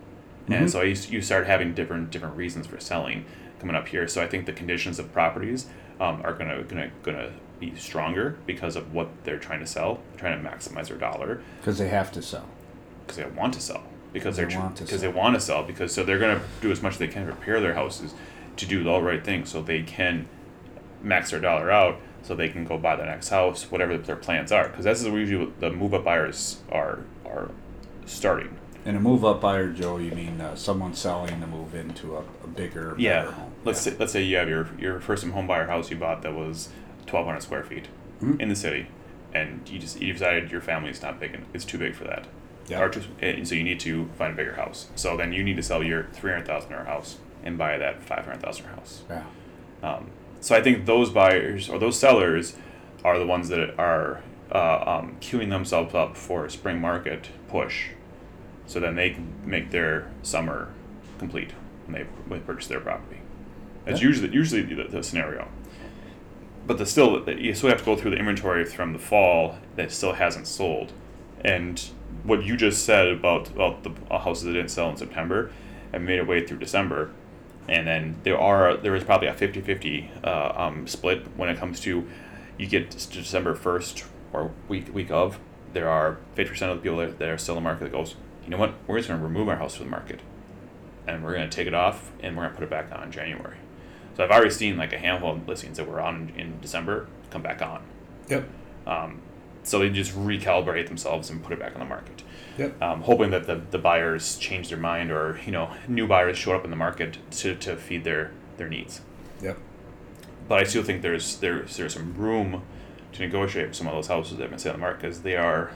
and 0.49 0.66
Mhm. 0.66 0.71
so 0.71 0.83
you, 0.83 0.97
you 1.16 1.23
start 1.23 1.47
having 1.47 1.73
different 1.75 2.11
different 2.11 2.37
reasons 2.37 2.66
for 2.66 2.80
selling 2.80 3.25
coming 3.61 3.76
up 3.76 3.88
here. 3.88 4.06
So 4.09 4.21
I 4.23 4.26
think 4.26 4.47
the 4.47 4.52
conditions 4.52 4.99
of 4.99 5.12
properties 5.12 5.66
um, 6.00 6.21
are 6.25 6.33
gonna 6.35 6.62
gonna 6.64 6.90
gonna 7.04 7.30
be 7.61 7.73
stronger 7.76 8.37
because 8.47 8.75
of 8.75 8.92
what 8.92 9.09
they're 9.23 9.38
trying 9.38 9.61
to 9.61 9.66
sell, 9.66 10.00
trying 10.16 10.42
to 10.42 10.49
maximize 10.50 10.88
their 10.88 10.99
dollar 10.99 11.40
because 11.61 11.78
they 11.78 11.88
have 11.88 12.11
to 12.12 12.21
sell. 12.23 12.47
because 13.06 13.16
they 13.16 13.25
want 13.40 13.54
to 13.54 13.61
sell 13.61 13.85
because 14.12 14.37
They 14.37 14.44
to 14.44 14.83
because 14.85 14.88
sell. 14.88 14.99
they 15.00 15.09
want 15.09 15.35
to 15.37 15.40
sell 15.40 15.62
because 15.62 15.94
so 15.94 16.02
they're 16.02 16.18
gonna 16.18 16.40
do 16.61 16.73
as 16.73 16.83
much 16.83 16.94
as 16.94 16.99
they 16.99 17.09
can 17.09 17.26
to 17.26 17.33
prepare 17.33 17.61
their 17.61 17.75
houses 17.75 18.12
to 18.56 18.66
do 18.66 18.83
the 18.83 18.90
all 18.90 19.02
right 19.02 19.23
things 19.25 19.50
so 19.50 19.62
they 19.62 19.83
can 19.83 20.26
max 21.02 21.30
their 21.30 21.40
dollar 21.40 21.71
out 21.71 21.97
so 22.25 22.35
they 22.35 22.49
can 22.49 22.64
go 22.64 22.76
buy 22.76 22.97
the 22.97 23.04
next 23.04 23.28
house 23.28 23.71
whatever 23.71 23.97
their 23.97 24.16
plans 24.16 24.50
are 24.50 24.69
because 24.69 24.85
that's 24.85 25.04
usually 25.04 25.45
what 25.47 25.61
the 25.61 25.71
move 25.71 25.95
up 25.95 26.02
buyers 26.04 26.59
are 26.73 26.99
are 27.25 27.50
starting 28.07 28.57
And 28.85 28.97
a 28.97 29.00
move 29.00 29.25
up 29.25 29.40
buyer, 29.40 29.69
Joe, 29.73 29.97
you 29.99 30.11
mean 30.11 30.40
uh, 30.40 30.54
someone 30.57 30.93
selling 30.95 31.40
to 31.40 31.47
move 31.47 31.75
into 31.75 32.16
a, 32.16 32.23
a 32.43 32.47
bigger, 32.47 32.95
Yeah. 32.99 33.31
home? 33.31 33.52
Let's 33.64 33.87
yeah. 33.87 33.93
say, 33.93 33.99
let's 33.99 34.12
say 34.12 34.23
you 34.23 34.37
have 34.37 34.49
your 34.49 34.69
your 34.78 35.00
first 35.00 35.23
time 35.23 35.33
home 35.33 35.47
buyer 35.47 35.66
house 35.66 35.90
you 35.90 35.97
bought 35.97 36.21
that 36.23 36.35
was 36.35 36.69
twelve 37.07 37.25
hundred 37.26 37.40
square 37.43 37.62
feet 37.64 37.87
Mhm. 38.21 38.40
in 38.40 38.49
the 38.50 38.54
city, 38.57 38.87
and 39.33 39.66
you 39.71 39.78
just 39.78 40.00
you 40.02 40.12
decided 40.12 40.50
your 40.52 40.61
family 40.61 40.90
is 40.90 41.00
not 41.02 41.19
big 41.19 41.33
en- 41.35 41.47
it's 41.54 41.64
too 41.64 41.78
big 41.78 41.95
for 41.95 42.04
that. 42.04 42.26
Yeah. 42.69 42.81
Or 42.83 42.88
too, 42.90 43.02
and 43.21 43.47
so 43.49 43.54
you 43.54 43.64
need 43.64 43.81
to 43.81 44.09
find 44.19 44.33
a 44.35 44.37
bigger 44.37 44.54
house. 44.54 44.88
So 44.97 45.16
then 45.16 45.33
you 45.33 45.43
need 45.45 45.57
to 45.57 45.62
sell 45.62 45.83
your 45.83 46.04
three 46.12 46.31
hundred 46.33 46.47
thousand 46.47 46.71
dollar 46.73 46.85
house 46.85 47.16
and 47.43 47.57
buy 47.57 47.78
that 47.78 48.02
five 48.02 48.25
hundred 48.26 48.43
thousand 48.43 48.64
dollar 48.66 48.76
house. 48.76 49.02
yeah. 49.11 49.25
Um, 49.83 50.11
so 50.45 50.55
I 50.55 50.61
think 50.61 50.85
those 50.85 51.09
buyers 51.09 51.71
or 51.71 51.79
those 51.79 51.99
sellers 51.99 52.55
are 53.03 53.19
the 53.19 53.27
ones 53.27 53.49
that 53.49 53.79
are 53.79 54.23
uh, 54.53 54.99
um, 54.99 55.17
queuing 55.19 55.49
themselves 55.49 55.95
up 55.95 56.19
for 56.19 56.45
a 56.45 56.51
spring 56.51 56.83
market 56.83 57.31
push, 57.49 57.89
so 58.67 58.79
then 58.79 58.95
they 58.95 59.11
can 59.11 59.33
make 59.43 59.71
their 59.71 60.11
summer 60.23 60.69
complete 61.19 61.53
when 61.87 61.95
they 61.95 62.05
when 62.27 62.41
they 62.41 62.45
purchase 62.45 62.67
their 62.69 62.81
property. 62.81 63.21
That's 63.87 64.03
Yeah. 64.03 64.09
usually 64.09 64.35
usually 64.35 64.63
the, 64.63 64.85
the 64.85 65.03
scenario. 65.03 65.49
But 66.67 66.77
the 66.77 66.85
still 66.85 67.27
you 67.31 67.55
still 67.55 67.71
have 67.71 67.79
to 67.79 67.85
go 67.87 67.97
through 67.97 68.11
the 68.11 68.19
inventory 68.19 68.67
from 68.67 68.93
the 68.93 68.99
fall 68.99 69.57
that 69.77 69.91
still 69.93 70.13
hasn't 70.13 70.47
sold, 70.47 70.93
and 71.43 71.83
what 72.23 72.45
you 72.45 72.59
just 72.59 72.85
said 72.85 73.09
about 73.09 73.49
about 73.49 73.83
the 73.83 73.93
uh, 74.11 74.19
houses 74.19 74.45
that 74.45 74.53
didn't 74.53 74.71
sell 74.71 74.91
in 74.91 74.99
September 74.99 75.51
and 75.91 76.05
made 76.05 76.19
it 76.19 76.27
way 76.27 76.47
through 76.47 76.59
December 76.59 77.13
and 77.68 77.87
then 77.87 78.16
there 78.23 78.38
are 78.38 78.76
there 78.76 78.94
is 78.94 79.04
probably 79.04 79.28
a 79.28 79.35
50-50 79.35 80.25
uh, 80.25 80.52
um, 80.56 80.87
split 80.87 81.26
when 81.37 81.49
it 81.49 81.59
comes 81.59 81.80
to 81.80 82.09
you 82.59 82.66
get 82.66 82.90
to 82.90 83.11
December 83.11 83.54
1st 83.54 84.06
or 84.33 84.50
week 84.68 84.94
week 84.94 85.11
of 85.11 85.38
there 85.73 85.88
are 85.88 86.18
50% 86.37 86.71
of 86.71 86.76
the 86.76 86.83
people 86.83 86.99
that, 86.99 87.18
that 87.18 87.28
are 87.28 87.38
still 87.38 87.56
in 87.56 87.62
the 87.62 87.68
market 87.68 87.85
that 87.85 87.92
goes 87.92 88.14
you 88.44 88.50
know 88.50 88.59
what? 88.59 88.75
We're 88.87 88.99
just 88.99 89.09
going 89.09 89.21
to 89.21 89.26
remove 89.26 89.49
our 89.49 89.56
house 89.56 89.76
from 89.76 89.87
the 89.87 89.90
market. 89.90 90.21
And 91.06 91.23
we're 91.23 91.35
going 91.35 91.49
to 91.49 91.54
take 91.54 91.66
it 91.66 91.75
off 91.75 92.12
and 92.21 92.37
we're 92.37 92.44
going 92.44 92.52
to 92.52 92.59
put 92.59 92.64
it 92.64 92.71
back 92.71 92.92
on 92.92 93.04
in 93.04 93.12
January. 93.12 93.56
So 94.16 94.25
I've 94.25 94.30
already 94.30 94.50
seen 94.50 94.76
like 94.76 94.92
a 94.92 94.99
handful 94.99 95.33
of 95.33 95.49
listings 95.49 95.76
that 95.76 95.88
were 95.88 96.00
on 96.00 96.33
in 96.37 96.61
December 96.61 97.09
come 97.30 97.42
back 97.42 97.62
on. 97.62 97.83
Yep. 98.28 98.49
um, 98.87 99.21
so 99.64 99.78
they 99.80 99.90
just 99.90 100.12
recalibrate 100.14 100.87
themselves 100.88 101.30
and 101.30 101.42
put 101.42 101.52
it 101.52 101.59
back 101.59 101.73
on 101.75 101.80
the 101.80 101.87
market 101.87 102.23
Yep. 102.56 102.80
um, 102.83 103.02
hoping 103.02 103.30
that 103.30 103.47
the, 103.49 103.61
the 103.73 103.78
buyers 103.78 104.38
change 104.38 104.68
their 104.68 104.78
mind 104.78 105.11
or 105.11 105.40
you 105.44 105.50
know 105.50 105.71
new 105.88 106.06
buyers 106.06 106.38
show 106.38 106.54
up 106.54 106.62
in 106.64 106.71
the 106.71 106.76
market 106.76 107.18
to, 107.33 107.56
to 107.56 107.75
feed 107.76 108.04
their, 108.04 108.30
their 108.59 108.68
needs. 108.68 109.00
Yep. 109.42 109.59
But 110.49 110.61
I 110.61 110.64
still 110.64 110.85
think 110.85 111.02
there's 111.02 111.37
there's 111.38 111.76
there's 111.76 111.94
some 111.94 112.14
room 112.16 112.62
to 113.12 113.21
negotiate 113.23 113.68
with 113.68 113.76
some 113.76 113.88
of 113.88 113.94
those 113.94 114.06
houses 114.06 114.37
that 114.37 114.42
have 114.42 114.50
been 114.50 114.59
sitting 114.61 114.75
on 114.75 114.80
the 114.80 114.87
market 114.87 115.02
because 115.02 115.23
they 115.23 115.37
are 115.37 115.73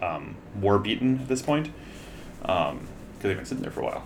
um, 0.00 0.36
war 0.58 0.78
beaten 0.78 1.18
at 1.20 1.28
this 1.28 1.42
point 1.42 1.70
because 2.40 2.78
they've 3.20 3.36
been 3.36 3.44
sitting 3.44 3.62
there 3.62 3.70
for 3.70 3.80
a 3.80 3.84
while. 3.84 4.04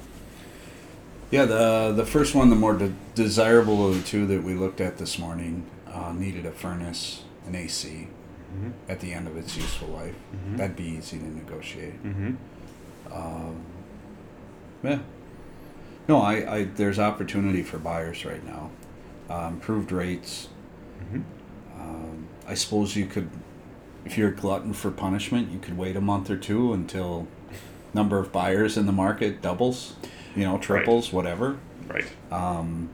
Yeah, 1.31 1.45
the 1.45 1.93
the 1.95 2.07
first 2.07 2.35
one, 2.35 2.51
the 2.51 2.57
more 2.57 2.75
de- 2.75 2.93
desirable 3.15 3.89
of 3.89 3.97
the 3.97 4.03
two 4.03 4.27
that 4.27 4.43
we 4.43 4.55
looked 4.55 4.81
at 4.81 4.99
this 4.99 5.17
morning, 5.19 5.65
uh, 5.87 6.13
needed 6.13 6.45
a 6.45 6.51
furnace, 6.51 7.23
an 7.47 7.55
AC, 7.55 8.09
Mm-hmm. 8.55 8.71
at 8.89 9.01
the 9.01 9.13
end 9.13 9.27
of 9.27 9.37
its 9.37 9.57
useful 9.57 9.89
life. 9.89 10.15
Mhm. 10.35 10.57
That'd 10.59 10.77
be 10.77 10.85
easy 10.85 11.19
to 11.19 11.25
negotiate. 11.25 12.01
Mm-hmm. 12.05 12.35
Um, 13.13 13.57
yeah. 14.83 14.99
No, 16.09 16.21
I, 16.21 16.57
I 16.59 16.65
there's 16.65 16.99
opportunity 16.99 17.63
for 17.63 17.79
buyers 17.79 18.25
right 18.25 18.45
now. 18.45 18.71
Uh, 19.29 19.49
improved 19.53 19.91
rates. 19.91 20.49
Mm-hmm. 21.03 21.81
Um, 21.81 22.27
I 22.47 22.55
suppose 22.55 22.95
you 22.95 23.07
could, 23.07 23.31
if 24.05 24.17
you're 24.19 24.29
a 24.29 24.35
glutton 24.35 24.73
for 24.73 24.91
punishment, 24.91 25.51
you 25.51 25.59
could 25.59 25.77
wait 25.77 25.97
a 25.97 26.01
month 26.01 26.31
or 26.31 26.37
two 26.37 26.73
until 26.73 27.27
number 27.93 28.19
of 28.19 28.31
buyers 28.33 28.77
in 28.77 28.87
the 28.87 28.93
market 28.93 29.41
doubles, 29.43 29.95
you 30.37 30.45
know, 30.45 30.59
triples, 30.59 31.13
whatever. 31.13 31.59
Right. 31.89 32.05
Um, 32.31 32.91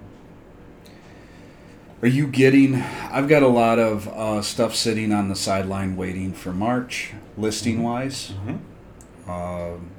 are 2.02 2.08
you 2.08 2.26
getting? 2.26 2.76
I've 2.76 3.28
got 3.28 3.42
a 3.42 3.48
lot 3.48 3.78
of 3.78 4.08
uh, 4.08 4.42
stuff 4.42 4.74
sitting 4.74 5.12
on 5.12 5.28
the 5.28 5.36
sideline 5.36 5.96
waiting 5.96 6.32
for 6.32 6.52
March, 6.52 7.12
listing 7.36 7.82
wise. 7.82 8.32
Mm-hmm. 8.32 9.30
Um, 9.30 9.90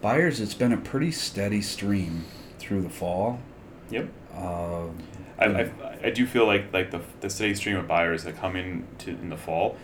buyers, 0.00 0.40
it's 0.40 0.54
been 0.54 0.72
a 0.72 0.76
pretty 0.76 1.10
steady 1.10 1.62
stream 1.62 2.24
through 2.58 2.82
the 2.82 2.90
fall. 2.90 3.40
Yep. 3.90 4.08
Uh, 4.34 4.86
I, 5.38 5.46
I, 5.46 5.72
I 6.04 6.10
do 6.10 6.26
feel 6.26 6.46
like 6.46 6.72
like 6.72 6.90
the, 6.90 7.00
the 7.20 7.30
steady 7.30 7.54
stream 7.54 7.76
of 7.76 7.88
buyers 7.88 8.24
that 8.24 8.36
come 8.36 8.54
in 8.54 8.86
to 8.98 9.10
in 9.10 9.30
the 9.30 9.36
fall 9.36 9.76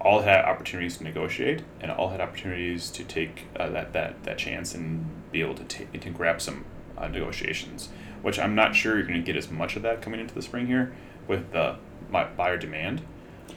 all 0.00 0.20
had 0.20 0.44
opportunities 0.44 0.98
to 0.98 1.04
negotiate 1.04 1.62
and 1.80 1.90
all 1.90 2.10
had 2.10 2.20
opportunities 2.20 2.90
to 2.90 3.02
take 3.04 3.46
uh, 3.56 3.70
that, 3.70 3.94
that, 3.94 4.22
that 4.24 4.36
chance 4.36 4.74
and 4.74 5.06
be 5.32 5.40
able 5.40 5.54
to 5.54 5.64
take 5.64 5.98
to 5.98 6.10
grab 6.10 6.42
some 6.42 6.66
uh, 6.98 7.08
negotiations 7.08 7.88
which 8.24 8.38
I'm 8.38 8.54
not 8.54 8.74
sure 8.74 8.96
you're 8.96 9.06
going 9.06 9.20
to 9.20 9.24
get 9.24 9.36
as 9.36 9.50
much 9.50 9.76
of 9.76 9.82
that 9.82 10.02
coming 10.02 10.18
into 10.18 10.34
the 10.34 10.42
spring 10.42 10.66
here 10.66 10.92
with 11.28 11.52
the 11.52 11.76
my 12.10 12.24
buyer 12.24 12.56
demand 12.56 13.02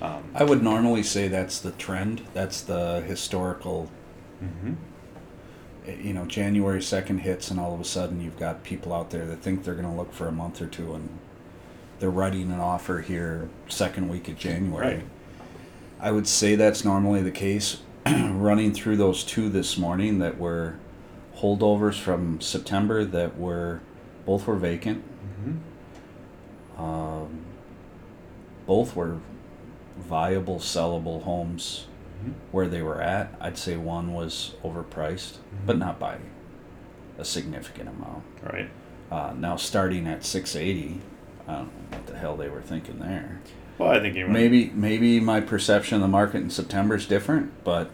um, 0.01 0.23
I 0.35 0.43
would 0.43 0.61
normally 0.61 1.01
say 1.01 1.27
that's 1.27 1.59
the 1.59 1.71
trend. 1.71 2.21
That's 2.33 2.61
the 2.61 3.01
historical. 3.01 3.89
mhm. 4.43 4.75
eh, 5.87 5.95
You 6.01 6.13
know, 6.13 6.25
January 6.25 6.81
second 6.81 7.19
hits, 7.19 7.49
and 7.49 7.59
all 7.59 7.73
of 7.73 7.79
a 7.79 7.85
sudden 7.85 8.21
you've 8.21 8.37
got 8.37 8.63
people 8.63 8.93
out 8.93 9.09
there 9.09 9.25
that 9.25 9.41
think 9.41 9.63
they're 9.63 9.73
going 9.75 9.89
to 9.89 9.95
look 9.95 10.13
for 10.13 10.27
a 10.27 10.31
month 10.31 10.61
or 10.61 10.67
two, 10.67 10.93
and 10.93 11.09
they're 11.99 12.11
writing 12.11 12.51
an 12.51 12.59
offer 12.59 13.01
here 13.01 13.49
second 13.67 14.07
week 14.09 14.27
of 14.27 14.37
January. 14.37 14.97
Right. 14.97 15.05
I 15.99 16.11
would 16.11 16.27
say 16.27 16.55
that's 16.55 16.85
normally 16.85 17.23
the 17.23 17.31
case. 17.31 17.77
Running 18.05 18.73
through 18.73 18.97
those 18.97 19.23
two 19.23 19.49
this 19.49 19.79
morning 19.79 20.19
that 20.19 20.37
were 20.37 20.75
holdovers 21.37 21.99
from 21.99 22.39
September 22.39 23.03
that 23.03 23.35
were 23.37 23.81
both 24.27 24.45
were 24.45 24.55
vacant. 24.57 25.03
Mhm. 26.77 26.79
Um, 26.79 27.29
both 28.67 28.95
were 28.95 29.15
viable, 29.97 30.57
sellable 30.59 31.23
homes 31.23 31.87
Mhm. 32.23 32.33
where 32.51 32.67
they 32.67 32.81
were 32.83 33.01
at. 33.01 33.33
I'd 33.41 33.57
say 33.57 33.75
one 33.77 34.13
was 34.13 34.53
overpriced, 34.63 35.37
but 35.65 35.77
Mhm. 35.77 35.79
not 35.79 35.99
by 35.99 36.17
a 37.17 37.25
significant 37.25 37.89
amount. 37.89 38.23
right 38.53 38.69
Uh, 39.11 39.33
now 39.37 39.55
starting 39.55 40.05
at 40.05 40.23
680, 40.23 41.01
I 41.47 41.53
don't 41.53 41.63
know 41.65 41.69
what 41.97 42.05
the 42.07 42.15
hell 42.17 42.35
they 42.37 42.49
were 42.49 42.61
thinking 42.61 42.99
there. 42.99 43.39
well 43.79 43.89
I 43.91 43.99
think 43.99 44.15
anyone, 44.15 44.33
Maybe 44.33 44.71
maybe 44.75 45.19
my 45.19 45.39
perception 45.41 45.95
of 45.95 46.01
the 46.01 46.07
market 46.07 46.37
in 46.41 46.49
September 46.49 46.95
is 46.95 47.05
different, 47.07 47.51
but 47.63 47.89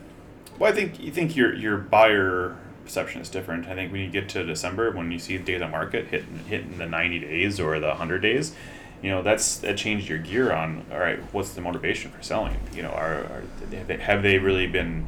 Well, 0.60 0.72
I 0.72 0.75
think 0.75 1.00
you 1.00 1.12
think 1.12 1.36
your 1.36 1.54
your 1.54 1.78
buyer 1.78 2.56
perception 2.84 3.22
is 3.22 3.30
different. 3.30 3.68
I 3.68 3.75
think 3.75 3.92
when 3.92 4.02
you 4.02 4.10
get 4.10 4.30
to 4.30 4.46
December, 4.46 4.92
when 4.92 5.12
you 5.12 5.20
see 5.20 5.38
days 5.38 5.62
on 5.62 5.72
market 5.72 6.08
hitting 6.08 6.40
hitting 6.48 6.78
the 6.78 6.86
ninety 6.86 7.20
days 7.20 7.60
or 7.60 7.80
the 7.80 7.96
hundred 7.96 8.22
days, 8.22 8.54
you 9.02 9.10
know 9.10 9.22
that's 9.22 9.58
that 9.58 9.78
changed 9.78 10.10
your 10.10 10.20
gear 10.20 10.52
on. 10.52 10.86
All 10.92 11.00
right, 11.00 11.20
what's 11.34 11.54
the 11.54 11.62
motivation 11.62 12.12
for 12.12 12.22
selling? 12.22 12.58
You 12.75 12.84
know, 12.84 12.92
are, 12.92 13.16
are 13.16 13.44
have, 13.72 13.88
they, 13.88 13.98
have 13.98 14.24
they 14.24 14.38
really 14.38 14.68
been? 14.68 15.06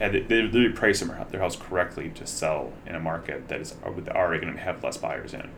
Have 0.00 0.12
they, 0.12 0.20
they 0.20 0.42
really 0.42 0.68
priced 0.70 1.06
their 1.06 1.26
their 1.30 1.40
house 1.40 1.56
correctly 1.56 2.10
to 2.10 2.26
sell 2.26 2.72
in 2.86 2.94
a 2.94 3.00
market 3.00 3.48
that 3.48 3.60
is 3.60 3.74
already 3.84 4.40
going 4.40 4.54
to 4.54 4.60
have 4.60 4.82
less 4.84 4.96
buyers 4.96 5.34
in? 5.34 5.48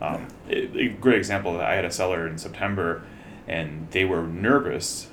Um, 0.00 0.28
a, 0.48 0.78
a 0.78 0.88
great 0.88 1.18
example. 1.18 1.60
I 1.60 1.74
had 1.74 1.84
a 1.84 1.90
seller 1.90 2.26
in 2.28 2.38
September, 2.38 3.02
and 3.48 3.88
they 3.90 4.04
were 4.04 4.22
nervous 4.22 5.08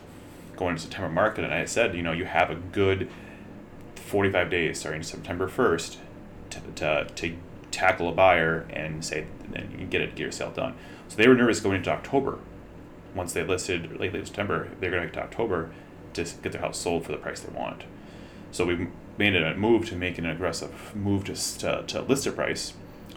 going 0.55 0.75
to 0.75 0.81
September 0.81 1.09
market, 1.09 1.43
and 1.43 1.53
I 1.53 1.65
said, 1.65 1.95
you 1.95 2.03
know, 2.03 2.11
you 2.11 2.25
have 2.25 2.49
a 2.49 2.55
good 2.55 3.09
45 4.13 4.51
days 4.51 4.79
starting 4.79 5.01
September 5.01 5.49
1st 5.49 5.97
to, 6.51 6.59
to, 6.75 7.07
to 7.15 7.35
tackle 7.71 8.09
a 8.09 8.11
buyer 8.11 8.67
and 8.69 9.03
say, 9.03 9.25
then 9.49 9.69
you 9.71 9.77
can 9.79 9.89
get 9.89 10.01
it, 10.01 10.11
get 10.11 10.19
your 10.19 10.31
sale 10.31 10.51
done. 10.51 10.75
So 11.07 11.17
they 11.17 11.27
were 11.27 11.33
nervous 11.33 11.59
going 11.59 11.77
into 11.77 11.89
October. 11.89 12.37
Once 13.15 13.33
they 13.33 13.43
listed 13.43 13.99
late, 13.99 14.13
late 14.13 14.27
September, 14.27 14.69
they're 14.79 14.91
going 14.91 15.01
to 15.01 15.07
get 15.07 15.15
to 15.15 15.23
October 15.23 15.71
to 16.13 16.25
get 16.43 16.51
their 16.51 16.61
house 16.61 16.77
sold 16.77 17.05
for 17.05 17.11
the 17.11 17.17
price 17.17 17.39
they 17.39 17.51
want. 17.57 17.85
So 18.51 18.67
we 18.67 18.89
made 19.17 19.35
a 19.35 19.55
move 19.55 19.89
to 19.89 19.95
make 19.95 20.19
an 20.19 20.27
aggressive 20.27 20.95
move 20.95 21.23
to, 21.23 21.33
to, 21.33 21.83
to 21.87 22.01
list 22.03 22.27
a 22.27 22.31
price 22.31 22.73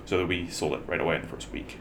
so 0.06 0.16
that 0.16 0.26
we 0.26 0.48
sold 0.48 0.72
it 0.72 0.80
right 0.86 1.02
away 1.02 1.16
in 1.16 1.20
the 1.20 1.28
first 1.28 1.52
week. 1.52 1.76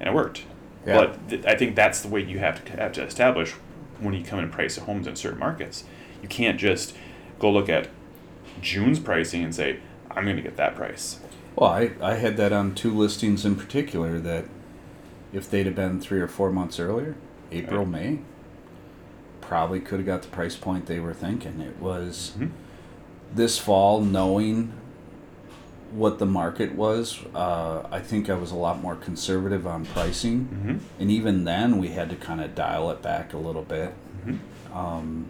And 0.00 0.08
it 0.08 0.12
worked. 0.12 0.42
Yeah. 0.84 0.96
But 0.96 1.28
th- 1.28 1.46
I 1.46 1.54
think 1.54 1.76
that's 1.76 2.00
the 2.00 2.08
way 2.08 2.24
you 2.24 2.40
have 2.40 2.64
to 2.64 2.72
have 2.72 2.90
to 2.94 3.04
establish 3.04 3.52
when 4.00 4.12
you 4.12 4.24
come 4.24 4.40
in 4.40 4.46
and 4.46 4.52
price 4.52 4.76
homes 4.76 5.06
in 5.06 5.14
certain 5.14 5.38
markets. 5.38 5.84
You 6.20 6.28
can't 6.28 6.58
just 6.58 6.96
go 7.38 7.48
look 7.52 7.68
at 7.68 7.88
June's 8.60 8.98
pricing 8.98 9.42
and 9.44 9.54
say, 9.54 9.78
I'm 10.10 10.24
going 10.24 10.36
to 10.36 10.42
get 10.42 10.56
that 10.56 10.74
price. 10.76 11.20
well, 11.56 11.70
I, 11.70 11.92
I 12.02 12.14
had 12.14 12.36
that 12.38 12.52
on 12.52 12.74
two 12.74 12.96
listings 12.96 13.44
in 13.44 13.56
particular 13.56 14.18
that 14.20 14.44
if 15.32 15.48
they'd 15.50 15.66
have 15.66 15.74
been 15.76 16.00
three 16.00 16.20
or 16.20 16.28
four 16.28 16.50
months 16.50 16.78
earlier, 16.80 17.14
April, 17.52 17.84
Right. 17.84 18.02
May, 18.02 18.18
probably 19.40 19.80
could 19.80 19.98
have 20.00 20.06
got 20.06 20.22
the 20.22 20.28
price 20.28 20.56
point 20.56 20.86
they 20.86 21.00
were 21.00 21.14
thinking. 21.14 21.60
It 21.60 21.78
was 21.80 22.32
Mhm. 22.38 22.50
this 23.34 23.58
fall, 23.58 24.00
knowing 24.00 24.72
what 25.92 26.18
the 26.20 26.26
market 26.26 26.74
was, 26.76 27.18
uh, 27.34 27.82
I 27.90 27.98
think 28.00 28.30
I 28.30 28.34
was 28.34 28.52
a 28.52 28.56
lot 28.56 28.80
more 28.80 28.94
conservative 28.94 29.66
on 29.66 29.84
pricing. 29.86 30.48
Mm-hmm. 30.52 30.76
And 31.00 31.10
even 31.10 31.44
then, 31.44 31.78
we 31.78 31.88
had 31.88 32.10
to 32.10 32.16
kind 32.16 32.40
of 32.40 32.54
dial 32.54 32.90
it 32.92 33.02
back 33.02 33.32
a 33.32 33.38
little 33.38 33.62
bit. 33.62 33.92
Mm-hmm. 34.24 34.76
Um, 34.76 35.26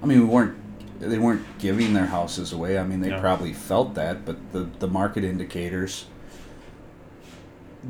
I 0.00 0.06
mean, 0.06 0.20
we 0.20 0.26
weren't 0.26 0.56
they 0.98 1.18
weren't 1.18 1.58
giving 1.58 1.92
their 1.94 2.06
houses 2.06 2.52
away. 2.52 2.78
I 2.78 2.84
mean, 2.84 3.00
they 3.00 3.10
No. 3.10 3.20
probably 3.20 3.52
felt 3.52 3.94
that, 3.94 4.24
but 4.24 4.36
the 4.52 4.68
the 4.78 4.88
market 4.88 5.24
indicators 5.24 6.06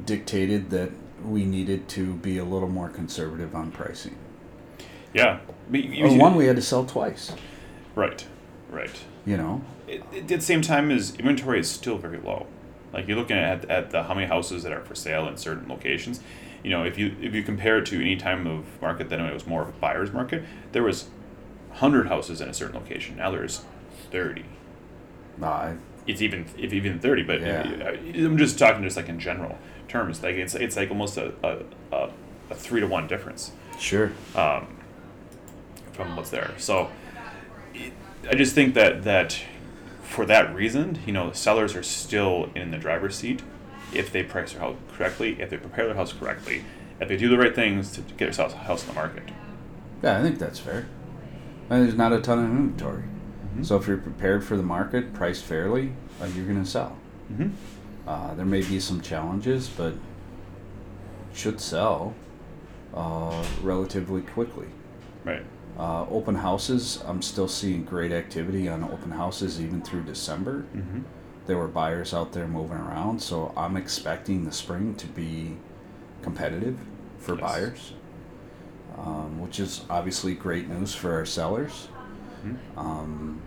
dictated 0.05 0.71
that 0.71 0.91
we 1.25 1.45
needed 1.45 1.89
to 1.89 2.15
be 2.15 2.39
a 2.39 2.45
little 2.45 2.69
more 2.69 2.89
conservative 2.89 3.55
on 3.55 3.71
pricing. 3.71 4.17
Yeah. 5.15 5.39
But 5.71 5.83
you- 5.83 6.07
you- 6.09 6.19
one, 6.19 6.35
we 6.35 6.47
had 6.47 6.57
to 6.57 6.63
sell 6.63 6.85
twice. 6.85 7.33
Right. 7.95 8.25
Right. 8.71 9.03
You 9.25 9.37
know, 9.37 9.63
It, 9.89 10.03
it, 10.13 10.19
at 10.23 10.29
the 10.29 10.41
same 10.41 10.61
time, 10.63 10.91
is 10.91 11.15
inventory 11.17 11.61
is 11.61 11.71
still 11.71 11.97
very 11.97 12.19
low. 12.19 12.47
Like 12.93 13.09
you're 13.09 13.17
looking 13.17 13.37
at 13.39 13.65
at 13.71 13.91
the 13.91 14.03
how 14.05 14.15
many 14.15 14.27
houses 14.27 14.63
that 14.65 14.73
are 14.73 14.81
for 14.83 14.95
sale 14.95 15.27
in 15.29 15.37
certain 15.37 15.69
locations. 15.69 16.21
You 16.63 16.71
know, 16.71 16.85
if 16.85 16.99
you 16.99 17.15
if 17.21 17.35
you 17.35 17.43
compare 17.43 17.79
it 17.79 17.87
to 17.87 18.01
any 18.01 18.17
time 18.17 18.47
of 18.47 18.65
market 18.83 19.09
then 19.09 19.21
it 19.21 19.33
was 19.33 19.47
more 19.47 19.63
of 19.63 19.69
a 19.69 19.73
buyer's 19.73 20.13
market, 20.13 20.45
there 20.73 20.83
was 20.83 21.09
hundred 21.77 22.09
houses 22.09 22.41
in 22.41 22.49
a 22.49 22.55
certain 22.55 22.75
location. 22.77 23.17
Now 23.17 23.31
there's 23.31 23.65
thirty. 24.11 24.45
uh, 25.43 25.73
It's 26.07 26.23
even 26.23 26.47
if 26.59 26.73
even 26.73 26.99
thirty, 26.99 27.23
but 27.23 27.41
Yeah. 27.41 27.91
I'm 28.15 28.39
just 28.39 28.59
talking 28.59 28.83
just 28.83 28.97
like 28.97 29.09
in 29.09 29.19
general 29.21 29.59
terms. 29.89 30.23
Like 30.23 30.37
it's 30.37 30.55
it's 30.55 30.77
like 30.77 30.91
almost 30.91 31.17
a 31.17 31.33
a, 31.43 31.59
a, 31.93 32.11
a 32.51 32.55
three 32.55 32.81
to 32.81 32.87
one 32.87 33.07
difference 33.07 33.53
sure. 33.79 34.13
um, 34.35 34.67
from 35.93 36.17
what's 36.17 36.31
there. 36.31 36.53
So 36.59 36.91
it, 37.75 37.93
I 38.31 38.35
just 38.35 38.55
think 38.55 38.75
that 38.75 39.05
that 39.05 39.39
for 40.03 40.25
that 40.27 40.55
reason, 40.55 40.99
you 41.07 41.13
know, 41.13 41.33
sellers 41.33 41.75
are 41.75 41.83
still 41.83 42.51
in 42.55 42.71
the 42.71 42.79
driver's 42.79 43.17
seat 43.17 43.43
if 43.93 44.11
they 44.13 44.23
price 44.23 44.53
their 44.53 44.61
house 44.61 44.77
correctly, 44.93 45.37
if 45.41 45.51
they 45.51 45.57
prepare 45.57 45.87
their 45.87 45.95
house 45.97 46.13
correctly, 46.13 46.65
if 47.01 47.09
they 47.09 47.17
do 47.17 47.29
the 47.29 47.37
right 47.39 47.55
things 47.55 47.93
to 47.93 48.01
get 48.01 48.33
their 48.33 48.45
house, 48.47 48.53
house 48.55 48.83
in 48.83 48.89
the 48.89 48.95
market. 48.95 49.25
Yeah, 50.03 50.19
I 50.19 50.23
think 50.23 50.39
that's 50.39 50.59
fair. 50.59 50.87
And 51.69 51.85
there's 51.85 51.97
not 51.97 52.13
a 52.13 52.21
ton 52.21 52.39
of 52.39 52.45
inventory. 52.45 53.03
Mm-hmm. 53.03 53.63
So 53.65 53.77
if 53.77 53.87
you're 53.87 53.97
prepared 53.97 54.45
for 54.45 54.57
the 54.57 54.63
market, 54.63 55.13
priced 55.13 55.45
fairly, 55.45 55.93
uh, 56.21 56.27
you're 56.27 56.47
going 56.47 56.63
to 56.63 56.69
sell. 56.69 56.97
Mm-hmm. 57.33 57.51
Uh, 58.09 58.35
there 58.35 58.47
may 58.47 58.63
be 58.63 58.79
some 58.79 59.01
challenges, 59.01 59.69
but 59.69 59.95
should 61.35 61.61
sell 61.61 62.15
uh, 62.95 63.45
relatively 63.63 64.23
quickly. 64.23 64.69
Right. 65.25 65.45
Uh, 65.79 66.07
open 66.09 66.37
houses, 66.37 67.03
I'm 67.05 67.21
still 67.21 67.49
seeing 67.49 67.85
great 67.85 68.13
activity 68.13 68.69
on 68.69 68.83
open 68.85 69.11
houses 69.11 69.61
even 69.61 69.83
through 69.83 70.05
December. 70.05 70.65
Mm-hmm. 70.75 71.01
There 71.47 71.59
were 71.59 71.69
buyers 71.69 72.15
out 72.15 72.33
there 72.33 72.49
moving 72.49 72.79
around, 72.79 73.21
so 73.21 73.53
I'm 73.57 73.77
expecting 73.77 74.45
the 74.45 74.53
spring 74.53 74.95
to 74.97 75.07
be 75.07 75.57
competitive 76.23 76.79
for 77.19 77.35
Yes. 77.35 77.41
buyers, 77.41 77.93
um, 78.99 79.41
which 79.41 79.61
is 79.61 79.83
obviously 79.91 80.35
great 80.35 80.69
news 80.69 80.95
for 80.95 81.13
our 81.15 81.27
sellers. 81.27 81.89
Mhm. 82.45 82.57
Um, 82.77 83.41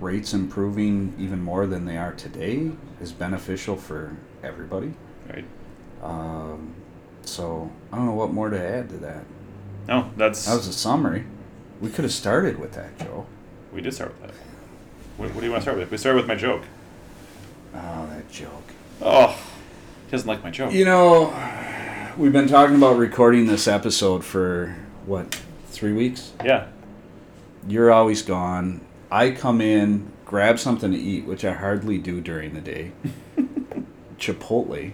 rates 0.00 0.34
improving 0.34 1.14
even 1.18 1.40
more 1.40 1.66
than 1.66 1.84
they 1.86 1.96
are 1.96 2.12
today 2.12 2.70
is 3.00 3.12
beneficial 3.12 3.76
for 3.76 4.16
everybody. 4.42 4.92
Right. 5.28 5.44
Um, 6.02 6.74
so 7.22 7.70
I 7.92 7.96
don't 7.96 8.06
know 8.06 8.12
what 8.14 8.32
more 8.32 8.50
to 8.50 8.60
add 8.60 8.88
to 8.90 8.96
that. 8.98 9.24
No, 9.88 10.10
that's 10.16 10.44
That 10.46 10.56
was 10.56 10.68
a 10.68 10.72
summary. 10.72 11.24
We 11.80 11.90
could 11.90 12.04
have 12.04 12.12
started 12.12 12.58
with 12.58 12.72
that, 12.72 12.98
Joe. 12.98 13.26
we 13.72 13.80
did 13.80 13.92
start 13.94 14.12
with 14.20 14.30
that. 14.30 14.36
What, 15.16 15.34
what 15.34 15.40
do 15.40 15.46
you 15.46 15.52
want 15.52 15.62
to 15.62 15.64
start 15.64 15.78
with? 15.78 15.90
We 15.90 15.96
started 15.96 16.18
with 16.18 16.26
my 16.28 16.34
joke. 16.34 16.62
Oh, 17.74 18.06
that 18.06 18.30
joke. 18.30 18.72
Oh, 19.02 19.28
he 20.06 20.10
doesn't 20.10 20.26
like 20.28 20.42
my 20.42 20.50
joke. 20.50 20.72
You 20.72 20.84
know, 20.84 21.26
we've 22.16 22.32
been 22.32 22.48
talking 22.48 22.76
about 22.76 22.96
recording 22.96 23.46
this 23.46 23.68
episode 23.68 24.24
for 24.24 24.74
what, 25.04 25.34
three 25.66 25.92
weeks? 25.92 26.32
Yeah. 26.42 26.68
You're 27.68 27.92
always 27.92 28.22
gone. 28.22 28.80
I 29.10 29.30
come 29.32 29.60
in, 29.60 30.10
grab 30.24 30.58
something 30.58 30.92
to 30.92 30.98
eat, 30.98 31.26
which 31.26 31.44
I 31.44 31.52
hardly 31.52 31.98
do 31.98 32.20
during 32.20 32.54
the 32.54 32.60
day. 32.60 32.92
Chipotle, 34.18 34.92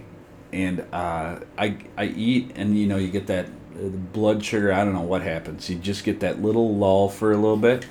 and 0.51 0.81
uh, 0.91 1.39
I 1.57 1.77
I 1.97 2.05
eat, 2.05 2.51
and 2.55 2.77
you 2.77 2.87
know 2.87 2.97
you 2.97 3.09
get 3.09 3.27
that 3.27 3.45
uh, 3.45 3.87
blood 3.87 4.43
sugar. 4.43 4.73
I 4.73 4.83
don't 4.83 4.93
know 4.93 5.01
what 5.01 5.21
happens. 5.21 5.69
You 5.69 5.77
just 5.77 6.03
get 6.03 6.19
that 6.19 6.41
little 6.41 6.75
lull 6.75 7.07
for 7.07 7.31
a 7.31 7.37
little 7.37 7.57
bit, 7.57 7.87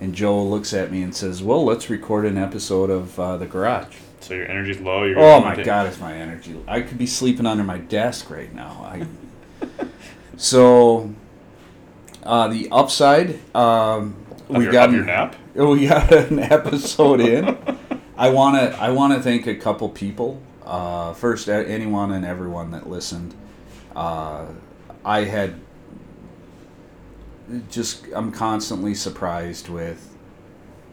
and 0.00 0.14
Joe 0.14 0.42
looks 0.42 0.74
at 0.74 0.92
me 0.92 1.02
and 1.02 1.16
says, 1.16 1.42
"Well, 1.42 1.64
let's 1.64 1.88
record 1.88 2.26
an 2.26 2.36
episode 2.36 2.90
of 2.90 3.18
uh, 3.18 3.38
the 3.38 3.46
Garage." 3.46 3.96
So 4.26 4.34
your 4.34 4.48
energy's 4.48 4.80
low. 4.80 5.04
You're 5.04 5.20
Oh 5.20 5.40
my 5.40 5.54
god, 5.54 5.86
it's 5.86 6.00
my 6.00 6.12
energy. 6.12 6.60
I 6.66 6.80
could 6.80 6.98
be 6.98 7.06
sleeping 7.06 7.46
under 7.46 7.62
my 7.62 7.78
desk 7.78 8.28
right 8.28 8.52
now. 8.52 8.72
I, 8.82 9.06
so, 10.36 11.14
uh, 12.24 12.48
the 12.48 12.68
upside, 12.72 13.38
um, 13.54 14.16
we 14.48 14.64
your, 14.64 14.72
got 14.72 14.90
your 14.90 15.02
an- 15.02 15.06
nap. 15.06 15.36
we 15.54 15.86
got 15.86 16.10
an 16.12 16.40
episode 16.40 17.20
in. 17.20 17.56
I 18.16 18.30
want 18.30 18.56
to 18.56 18.76
I 18.80 18.90
want 18.90 19.14
to 19.14 19.22
thank 19.22 19.46
a 19.46 19.54
couple 19.54 19.88
people. 19.90 20.42
Uh, 20.64 21.12
first, 21.12 21.48
anyone 21.48 22.10
and 22.10 22.24
everyone 22.24 22.72
that 22.72 22.88
listened. 22.88 23.32
Uh, 23.94 24.46
I 25.04 25.22
had 25.22 25.60
just 27.70 28.06
I'm 28.12 28.32
constantly 28.32 28.92
surprised 28.92 29.68
with 29.68 30.15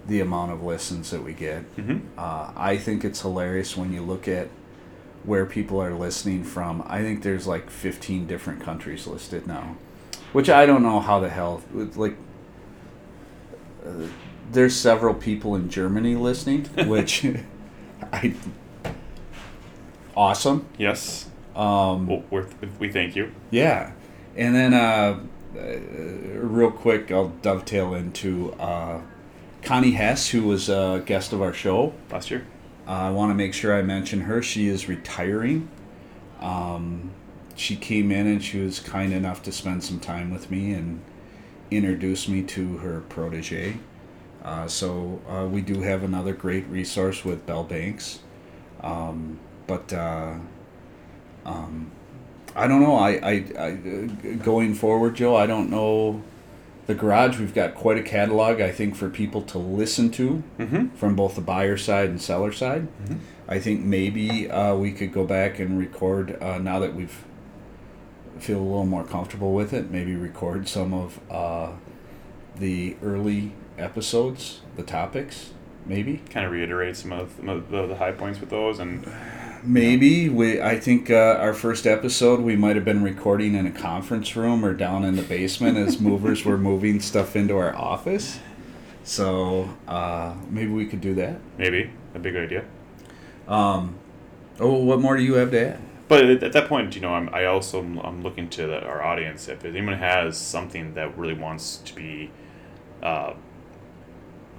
the 0.07 0.19
amount 0.19 0.51
of 0.51 0.61
listens 0.63 1.11
that 1.11 1.23
we 1.23 1.33
get. 1.33 1.75
Mm-hmm. 1.77 2.07
Uh, 2.17 2.51
I 2.55 2.77
think 2.77 3.03
it's 3.05 3.21
hilarious 3.21 3.77
when 3.77 3.93
you 3.93 4.01
look 4.01 4.27
at 4.27 4.49
where 5.23 5.45
people 5.45 5.81
are 5.81 5.93
listening 5.93 6.43
from. 6.43 6.83
I 6.85 7.01
think 7.01 7.23
there's 7.23 7.47
like 7.47 7.69
15 7.69 8.27
different 8.27 8.61
countries 8.61 9.07
listed 9.07 9.47
now, 9.47 9.77
which 10.33 10.49
I 10.49 10.65
don't 10.65 10.83
know 10.83 10.99
how 10.99 11.19
the 11.21 11.29
hell. 11.29 11.61
Like, 11.73 12.17
uh, 13.85 14.07
there's 14.51 14.75
several 14.75 15.13
people 15.13 15.55
in 15.55 15.69
Germany 15.69 16.15
listening, 16.15 16.65
which 16.87 17.25
I 18.11 18.33
awesome. 20.15 20.65
Yes. 20.77 21.29
Um, 21.55 22.07
Well, 22.07 22.23
we 22.79 22.91
thank 22.91 23.15
you. 23.15 23.31
yeah, 23.51 23.91
and 24.35 24.55
then 24.55 24.73
uh, 24.73 25.19
uh, 25.55 25.59
real 26.39 26.71
quick, 26.71 27.11
I'll 27.11 27.29
dovetail 27.29 27.93
into 27.93 28.51
uh, 28.53 29.01
Connie 29.63 29.91
Hess, 29.91 30.30
who 30.30 30.43
was 30.43 30.69
a 30.69 31.02
guest 31.06 31.32
of 31.34 31.41
our 31.41 31.54
show. 31.54 31.93
Last 32.12 32.30
year. 32.32 32.45
Uh, 32.86 32.91
I 32.91 33.10
want 33.12 33.30
to 33.30 33.36
make 33.36 33.54
sure 33.54 33.73
I 33.78 33.82
mention 33.82 34.21
her. 34.21 34.43
She 34.43 34.67
is 34.67 34.89
retiring. 34.89 35.69
Um, 36.41 37.12
she 37.56 37.78
came 37.78 38.12
in 38.12 38.28
and 38.28 38.43
she 38.43 38.60
was 38.60 38.80
kind 38.80 39.13
enough 39.13 39.41
to 39.43 39.52
spend 39.54 39.84
some 39.84 39.99
time 39.99 40.32
with 40.32 40.52
me 40.52 40.73
and 40.73 41.02
introduce 41.71 42.28
me 42.28 42.41
to 42.43 42.78
her 42.78 43.02
protege. 43.08 43.78
Uh, 44.43 44.67
so 44.67 45.21
uh, 45.30 45.47
we 45.47 45.62
do 45.62 45.82
have 45.82 46.04
another 46.04 46.34
great 46.34 46.67
resource 46.67 47.23
with 47.23 47.45
Bell 47.45 47.63
Banks. 47.63 48.19
Um, 48.82 49.39
but 49.65 49.93
uh, 49.93 50.36
um, 51.45 51.89
I 52.54 52.67
don't 52.67 52.82
know. 52.82 52.95
I, 52.95 53.12
I, 53.12 53.45
I 53.58 53.71
uh, 53.71 54.36
going 54.43 54.76
forward, 54.76 55.15
Joe. 55.15 55.38
I 55.38 55.45
don't 55.45 55.69
know. 55.69 56.21
The 56.85 56.95
garage. 56.95 57.39
We've 57.39 57.53
got 57.53 57.75
quite 57.75 57.97
a 57.97 58.03
catalog. 58.03 58.59
I 58.59 58.71
think 58.71 58.95
for 58.95 59.09
people 59.09 59.41
to 59.43 59.57
listen 59.57 60.09
to 60.11 60.43
Mm-hmm. 60.59 60.87
from 60.95 61.15
both 61.15 61.35
the 61.35 61.41
buyer 61.41 61.77
side 61.77 62.09
and 62.09 62.21
seller 62.21 62.51
side. 62.51 62.87
Mhm. 63.05 63.19
I 63.47 63.59
think 63.59 63.81
maybe 63.81 64.49
uh, 64.49 64.75
we 64.75 64.91
could 64.91 65.11
go 65.13 65.25
back 65.25 65.59
and 65.59 65.77
record 65.77 66.41
uh, 66.41 66.57
now 66.57 66.79
that 66.79 66.93
we've 66.95 67.23
feel 68.39 68.57
a 68.59 68.61
little 68.61 68.85
more 68.85 69.03
comfortable 69.05 69.53
with 69.53 69.73
it. 69.73 69.89
Maybe 69.91 70.15
record 70.15 70.67
some 70.67 70.93
of 70.93 71.19
uh, 71.31 71.71
the 72.57 72.95
early 73.01 73.53
episodes, 73.77 74.61
the 74.75 74.83
topics. 74.83 75.51
Maybe, 75.85 76.21
Kind 76.29 76.45
of 76.45 76.51
reiterate 76.53 76.95
some 76.95 77.11
of 77.11 77.35
the, 77.45 77.61
the, 77.69 77.87
the 77.87 77.95
high 77.95 78.13
points 78.13 78.39
with 78.39 78.49
those, 78.49 78.79
and 78.79 79.05
maybe 79.63 80.30
we. 80.30 80.62
I 80.62 80.80
think 80.80 81.10
uh, 81.10 81.38
our 81.39 81.54
first 81.54 81.86
episode 81.86 82.39
we 82.39 82.56
might 82.56 82.76
have 82.76 82.86
been 82.86 83.04
recording 83.04 83.56
in 83.56 83.65
a 83.65 83.71
conference 83.71 84.36
room 84.36 84.63
or 84.63 84.73
down 84.73 85.04
in 85.04 85.15
the 85.15 85.21
basement 85.21 85.78
as 85.78 85.99
movers 86.02 86.45
were 86.45 86.58
moving 86.58 86.99
stuff 86.99 87.36
into 87.36 87.58
our 87.58 87.76
office. 87.76 88.39
So 89.04 89.69
uh, 89.88 90.36
maybe 90.49 90.71
we 90.71 90.86
could 90.86 91.02
do 91.02 91.13
that. 91.15 91.39
maybe 91.58 91.91
a 92.15 92.19
big 92.19 92.36
idea. 92.36 92.63
Um, 93.47 93.95
oh, 94.60 94.76
what 94.76 94.99
more 94.99 95.17
do 95.17 95.23
you 95.23 95.34
have 95.36 95.52
to 95.52 95.69
add? 95.73 95.82
But 96.08 96.26
at, 96.26 96.43
at 96.43 96.54
that 96.54 96.67
point, 96.67 96.95
you 96.95 97.02
know, 97.02 97.13
I'm, 97.13 97.30
I 97.34 97.45
also 97.45 97.80
I'm 97.80 98.23
looking 98.23 98.49
to 98.52 98.67
the, 98.67 98.82
our 98.84 99.02
audience. 99.02 99.47
If 99.47 99.65
anyone 99.65 99.97
has 99.97 100.38
something 100.38 100.93
that 100.93 101.17
really 101.17 101.34
wants 101.34 101.78
to 101.78 101.95
be 101.95 102.32
uh, 103.02 103.34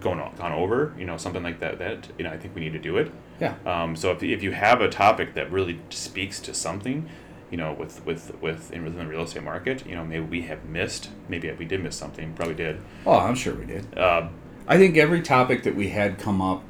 going 0.00 0.20
on, 0.20 0.34
gone 0.36 0.52
over, 0.52 0.94
you 0.98 1.04
know, 1.06 1.16
something 1.16 1.42
like 1.42 1.60
that, 1.60 1.78
that 1.78 2.08
you 2.18 2.24
know, 2.24 2.30
I 2.30 2.38
think 2.38 2.54
we 2.54 2.60
need 2.60 2.72
to 2.72 2.78
do 2.78 2.96
it. 2.96 3.12
Yeah. 3.40 3.54
Um, 3.66 3.96
so 3.96 4.12
if, 4.12 4.22
if 4.22 4.42
you 4.42 4.52
have 4.52 4.80
a 4.80 4.88
topic 4.88 5.34
that 5.34 5.50
really 5.50 5.80
speaks 5.90 6.40
to 6.40 6.54
something, 6.54 7.08
you 7.50 7.56
know, 7.56 7.72
with 7.72 8.04
with 8.06 8.40
with 8.40 8.72
in 8.72 8.84
within 8.84 9.00
the 9.00 9.06
real 9.06 9.22
estate 9.22 9.42
market, 9.42 9.86
you 9.86 9.94
know, 9.94 10.04
maybe 10.04 10.24
we 10.24 10.42
have 10.42 10.64
missed, 10.64 11.10
maybe 11.28 11.50
we 11.52 11.64
did 11.64 11.82
miss 11.82 11.96
something, 11.96 12.32
probably 12.34 12.54
did. 12.54 12.80
Oh, 13.06 13.18
I'm 13.18 13.34
sure 13.34 13.54
we 13.54 13.66
did. 13.66 13.96
Uh, 13.96 14.28
I 14.66 14.78
think 14.78 14.96
every 14.96 15.20
topic 15.22 15.62
that 15.64 15.74
we 15.74 15.88
had 15.90 16.18
come 16.18 16.40
up 16.40 16.62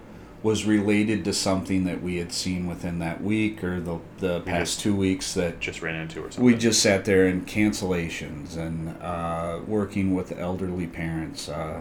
was 0.43 0.67
related 0.67 1.25
to 1.25 1.33
something 1.33 1.85
that 1.85 2.03
we 2.03 2.17
had 2.17 2.31
seen 2.31 2.67
within 2.67 2.99
that 2.99 3.23
week 3.23 3.65
or 3.65 3.81
the, 3.81 3.99
the 4.19 4.41
past 4.41 4.73
just- 4.73 4.81
two 4.81 4.95
weeks 4.95 5.33
that 5.33 5.59
just 5.59 5.81
ran 5.81 5.95
into 5.95 6.21
or 6.21 6.31
something. 6.31 6.45
we 6.45 6.55
just 6.55 6.83
sat 6.83 7.07
there 7.07 7.27
in 7.27 7.43
cancellations 7.47 8.57
and 8.59 8.95
uh, 9.01 9.59
working 9.67 10.15
with 10.15 10.33
elderly 10.39 10.87
parents. 10.87 11.49
Uh, 11.49 11.81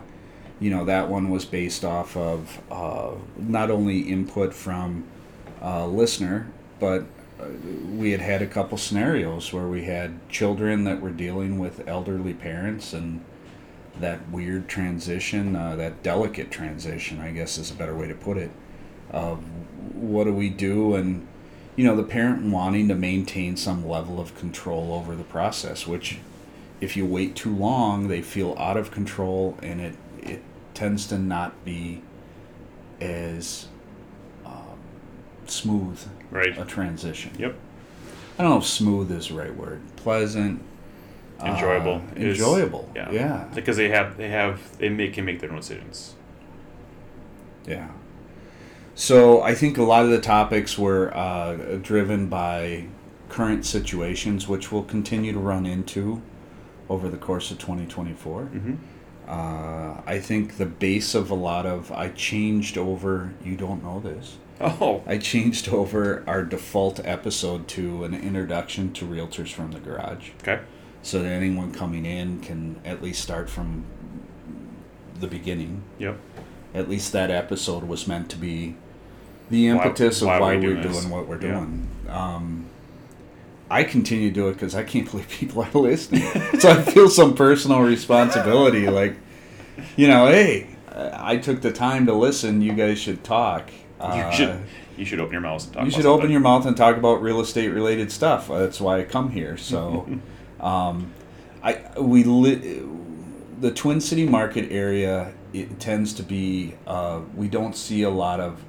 you 0.60 0.70
know 0.70 0.86
that 0.86 1.10
one 1.10 1.30
was 1.30 1.46
based 1.46 1.84
off 1.84 2.16
of 2.16 2.62
uh, 2.72 3.12
not 3.38 3.70
only 3.72 4.02
input 4.02 4.54
from 4.54 5.06
uh, 5.62 5.86
listener, 5.88 6.48
but 6.80 7.06
uh, 7.40 7.46
we 7.96 8.12
had 8.12 8.22
had 8.22 8.42
a 8.42 8.48
couple 8.48 8.78
scenarios 8.78 9.52
where 9.52 9.68
we 9.68 9.84
had 9.86 10.28
children 10.30 10.84
that 10.84 11.02
were 11.02 11.10
dealing 11.10 11.60
with 11.60 11.88
elderly 11.88 12.34
parents 12.34 12.94
and 12.94 13.24
that 14.00 14.30
weird 14.30 14.68
transition, 14.68 15.56
uh, 15.56 15.76
that 15.76 16.02
delicate 16.04 16.50
transition, 16.52 17.20
I 17.20 17.32
guess 17.32 17.58
is 17.58 17.72
a 17.72 17.76
better 17.76 17.96
way 17.96 18.08
to 18.08 18.16
put 18.16 18.38
it. 18.38 18.52
Of 19.12 19.44
what 19.94 20.24
do 20.24 20.34
we 20.34 20.50
do, 20.50 20.96
and 20.96 21.28
you 21.76 21.86
know, 21.86 21.96
the 21.96 22.04
parent 22.04 22.44
wanting 22.52 22.88
to 22.88 22.96
maintain 22.96 23.58
some 23.58 23.88
level 23.88 24.20
of 24.20 24.36
control 24.36 24.94
over 24.94 25.16
the 25.16 25.24
process, 25.24 25.86
which 25.88 26.20
if 26.82 26.98
you 26.98 27.06
wait 27.06 27.36
too 27.36 27.56
long, 27.56 28.08
they 28.08 28.22
feel 28.22 28.56
out 28.58 28.78
of 28.78 28.92
control, 28.92 29.58
and 29.62 29.80
it 29.80 29.96
it 30.26 30.42
tends 30.74 31.08
to 31.08 31.18
not 31.18 31.64
be 31.66 32.02
as 33.02 33.68
um, 34.46 34.78
smooth 35.46 36.00
Right. 36.32 36.58
a 36.58 36.66
transition. 36.66 37.32
Yep. 37.38 37.56
I 38.40 38.44
don't 38.44 38.52
know 38.54 38.58
if 38.58 38.66
smooth 38.66 39.12
is 39.12 39.28
the 39.28 39.36
right 39.36 39.56
word. 39.56 39.82
Pleasant. 39.98 40.62
uh, 41.40 41.46
Enjoyable. 41.48 42.02
is- 42.16 42.40
enjoyable. 42.40 42.90
yeah. 42.96 43.12
Yeah. 43.12 43.46
Because 43.54 43.78
they 43.78 43.90
have 43.90 44.18
they 44.18 44.30
have 44.30 44.78
they 44.80 44.90
make 44.90 45.14
can 45.14 45.26
make 45.26 45.40
their 45.40 45.52
own 45.52 45.58
decisions. 45.58 46.16
Yeah. 47.68 47.90
So 48.96 49.42
I 49.42 49.56
think 49.56 49.78
a 49.78 49.84
lot 49.84 50.06
of 50.06 50.12
the 50.12 50.22
topics 50.22 50.78
were 50.78 51.16
uh, 51.16 51.78
driven 51.82 52.28
by 52.28 52.86
current 53.30 53.66
situations, 53.66 54.48
which 54.48 54.72
we'll 54.72 54.84
continue 54.84 55.34
to 55.34 55.40
run 55.40 55.66
into 55.66 56.22
over 56.90 57.10
the 57.10 57.18
course 57.18 57.50
of 57.52 57.58
2024. 57.58 58.42
Mm-hmm. 58.42 58.74
Uh, 59.28 60.02
I 60.06 60.20
think 60.20 60.58
the 60.58 60.66
base 60.66 61.16
of 61.16 61.30
a 61.32 61.36
lot 61.36 61.66
of 61.66 61.92
I 61.92 62.10
changed 62.10 62.78
over. 62.78 63.34
You 63.44 63.56
don't 63.56 63.84
know 63.84 64.00
this. 64.00 64.38
Oh. 64.62 65.02
I 65.06 65.18
changed 65.18 65.68
over 65.70 66.24
our 66.28 66.44
default 66.44 67.00
episode 67.04 67.68
to 67.70 68.04
an 68.04 68.14
introduction 68.14 68.94
to 68.94 69.06
realtors 69.06 69.52
from 69.52 69.72
the 69.72 69.80
garage. 69.80 70.30
Okay. 70.42 70.62
so 71.02 71.22
that 71.22 71.30
anyone 71.30 71.74
coming 71.74 72.06
in 72.06 72.40
can 72.40 72.80
at 72.86 73.02
least 73.02 73.22
start 73.22 73.50
from 73.50 73.84
the 75.20 75.28
beginning. 75.28 75.82
Yep. 76.00 76.18
At 76.74 76.90
least 76.90 77.12
that 77.14 77.30
episode 77.30 77.84
was 77.84 78.08
meant 78.08 78.30
to 78.30 78.38
be 78.38 78.76
the 79.50 79.68
impetus 79.68 80.22
why 80.22 80.36
of 80.36 80.42
why, 80.42 80.56
we 80.58 80.68
we're 80.68 80.82
this. 80.82 80.98
doing 80.98 81.10
what 81.10 81.28
we're 81.28 81.42
Yeah. 81.42 81.52
doing. 81.60 81.88
Um, 82.10 82.66
I 83.70 83.84
continue 83.84 84.30
to 84.30 84.34
do 84.34 84.50
it 84.50 84.54
because 84.54 84.76
I 84.76 84.84
can't 84.84 85.06
believe 85.12 85.30
people 85.30 85.64
are 85.64 85.72
listening. 85.72 86.24
so 86.60 86.70
I 86.70 86.82
feel 86.82 87.10
some 87.10 87.34
personal 87.36 87.82
responsibility. 87.82 88.88
Like, 88.88 89.16
you 89.96 90.08
know, 90.08 90.28
hey, 90.28 90.68
I 90.92 91.38
took 91.38 91.62
the 91.62 91.72
time 91.72 92.06
to 92.06 92.14
listen. 92.14 92.62
You 92.62 92.74
guys 92.74 93.00
should 93.00 93.24
talk. 93.24 93.72
Uh, 94.00 94.30
you 94.30 94.38
should 94.38 94.64
you 94.98 95.06
should 95.06 95.20
open 95.20 95.32
your 95.32 95.42
mouth 95.42 95.64
and 95.64 95.74
talk. 95.74 95.84
you 95.84 95.88
about 95.90 95.96
should 95.96 96.06
open 96.06 96.32
your 96.32 96.40
mouth 96.40 96.66
and 96.66 96.78
talk 96.78 96.98
about 96.98 97.22
real 97.22 97.40
estate 97.42 97.70
related 97.70 98.12
stuff. 98.12 98.48
That's 98.48 98.80
why 98.80 99.00
I 99.00 99.04
come 99.04 99.32
here. 99.32 99.58
So, 99.58 100.08
um, 100.60 101.14
I 101.64 101.80
we 102.00 102.24
li- 102.24 102.84
the 103.60 103.72
Twin 103.72 104.02
City 104.02 104.28
market 104.28 104.72
area 104.72 105.34
it 105.54 105.80
tends 105.80 106.14
to 106.14 106.24
be 106.24 106.76
uh, 106.88 107.22
we 107.36 107.48
don't 107.48 107.76
see 107.76 108.02
a 108.04 108.10
lot 108.10 108.40
of 108.40 108.62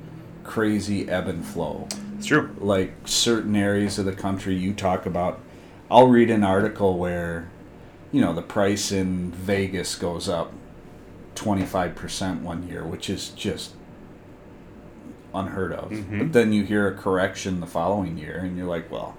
crazy 0.44 1.09
ebb 1.09 1.26
and 1.26 1.44
flow 1.44 1.88
It's 2.16 2.27
true. 2.27 2.50
like 2.59 2.92
certain 3.05 3.57
areas 3.57 3.98
of 3.98 4.05
the 4.05 4.12
country 4.12 4.55
you 4.55 4.72
talk 4.72 5.07
about. 5.07 5.40
I'll 5.90 6.07
read 6.09 6.31
an 6.31 6.44
article 6.44 6.98
where 6.98 7.48
you 8.12 8.20
know 8.20 8.33
the 8.33 8.42
price 8.42 8.92
in 8.92 9.31
Vegas 9.33 9.94
goes 9.96 10.29
up 10.29 10.53
twenty 11.35 11.64
five 11.64 11.94
percent 11.94 12.42
one 12.42 12.68
year, 12.68 12.85
which 12.85 13.11
is 13.11 13.31
just 13.31 13.72
unheard 15.35 15.72
of. 15.72 15.90
Mhm. 15.90 16.18
But 16.18 16.33
then 16.33 16.53
you 16.53 16.64
hear 16.64 16.87
a 16.88 16.94
correction 16.94 17.61
the 17.61 17.66
following 17.66 18.16
year, 18.18 18.38
and 18.38 18.57
you're 18.57 18.66
like, 18.68 18.90
well, 18.90 19.16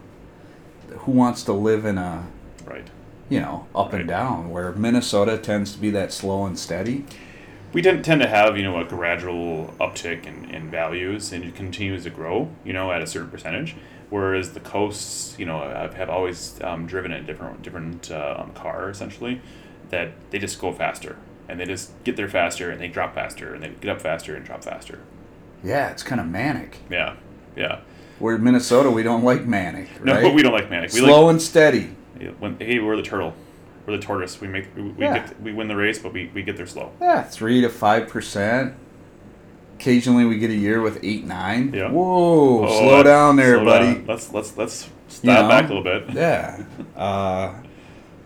who 1.00 1.12
wants 1.12 1.44
to 1.44 1.54
live 1.54 1.86
in 1.86 1.98
a 1.98 2.24
Right. 2.66 2.88
you 3.30 3.40
know 3.42 3.66
up 3.76 3.92
Right. 3.92 4.02
and 4.02 4.10
down 4.10 4.50
where 4.50 4.72
Minnesota 4.72 5.38
tends 5.38 5.74
to 5.74 5.80
be 5.80 5.90
that 5.92 6.14
slow 6.14 6.46
and 6.46 6.58
steady? 6.58 7.06
We 7.76 7.82
tend, 7.82 8.06
tend 8.06 8.22
to 8.22 8.28
have 8.30 8.56
you 8.56 8.64
know 8.64 8.80
a 8.80 8.86
gradual 8.86 9.74
uptick 9.82 10.26
in, 10.26 10.46
in 10.46 10.72
values 10.72 11.34
and 11.34 11.44
it 11.44 11.56
continues 11.56 12.06
to 12.06 12.10
grow 12.10 12.50
you 12.64 12.72
know 12.72 12.90
at 12.94 13.02
a 13.02 13.06
certain 13.06 13.30
percentage, 13.30 13.76
whereas 14.10 14.54
the 14.54 14.62
coasts 14.62 15.38
you 15.38 15.46
know 15.46 15.60
have, 15.60 16.10
always 16.10 16.58
um, 16.64 16.88
driven 16.88 17.12
a 17.12 17.22
different 17.22 17.62
different 17.64 18.10
uh, 18.10 18.38
um, 18.40 18.54
car 18.54 18.90
essentially, 18.90 19.42
that 19.90 20.14
they 20.32 20.40
just 20.40 20.58
go 20.58 20.72
faster 20.72 21.18
and 21.50 21.60
they 21.60 21.66
just 21.66 21.92
get 22.06 22.16
there 22.16 22.30
faster 22.30 22.72
and 22.72 22.80
they 22.80 22.88
drop 22.88 23.14
faster 23.14 23.54
and 23.54 23.62
they 23.62 23.68
get 23.82 23.90
up 23.90 24.00
faster 24.00 24.38
and 24.38 24.46
drop 24.46 24.64
faster. 24.64 25.02
Yeah, 25.62 25.90
it's 25.90 26.02
kind 26.02 26.22
of 26.22 26.28
manic. 26.28 26.78
Yeah, 26.90 27.18
yeah. 27.58 27.82
Where 28.20 28.36
in 28.36 28.44
Minnesota, 28.46 28.90
we 28.90 29.04
don't 29.04 29.26
like 29.26 29.46
manic, 29.46 29.90
right? 30.00 30.06
No, 30.06 30.22
but 30.22 30.34
we 30.34 30.44
don't 30.44 30.54
like 30.54 30.70
manic. 30.70 30.94
We 30.94 31.02
like 31.02 31.10
Slow 31.10 31.28
and 31.28 31.42
steady. 31.42 31.94
Yeah, 32.22 32.30
when, 32.40 32.58
hey, 32.58 32.80
we're 32.80 32.96
the 32.96 33.04
turtle. 33.04 33.34
We're 33.86 33.98
the 33.98 34.02
tortoise. 34.04 34.42
We 34.42 34.48
make 34.48 34.76
we, 34.76 34.82
we 34.84 35.04
Yeah. 35.04 35.20
get 35.20 35.42
we 35.42 35.54
win 35.54 35.68
the 35.68 35.76
race, 35.76 36.00
but 36.00 36.14
we, 36.14 36.32
we 36.34 36.42
get 36.44 36.58
there 36.58 36.66
slow. 36.66 36.92
Yeah, 37.02 37.22
three 37.24 37.62
to 37.62 37.70
five 37.70 38.08
percent. 38.08 38.74
Occasionally, 39.76 40.26
we 40.26 40.38
get 40.38 40.50
a 40.50 40.56
year 40.56 40.82
with 40.82 41.00
eight, 41.04 41.26
nine. 41.26 41.74
Yeah. 41.74 41.90
Whoa, 41.92 42.66
Oh, 42.66 42.80
slow 42.80 43.04
down 43.04 43.36
there, 43.36 43.56
slow 43.56 43.66
buddy. 43.66 43.86
down. 43.96 44.06
Let's 44.08 44.32
let's 44.34 44.58
let's 44.58 44.90
step 45.08 45.24
You 45.38 45.44
know? 45.44 45.50
back 45.50 45.66
a 45.70 45.74
little 45.74 45.84
bit. 45.84 46.10
Yeah. 46.16 46.64
Uh, 46.96 47.54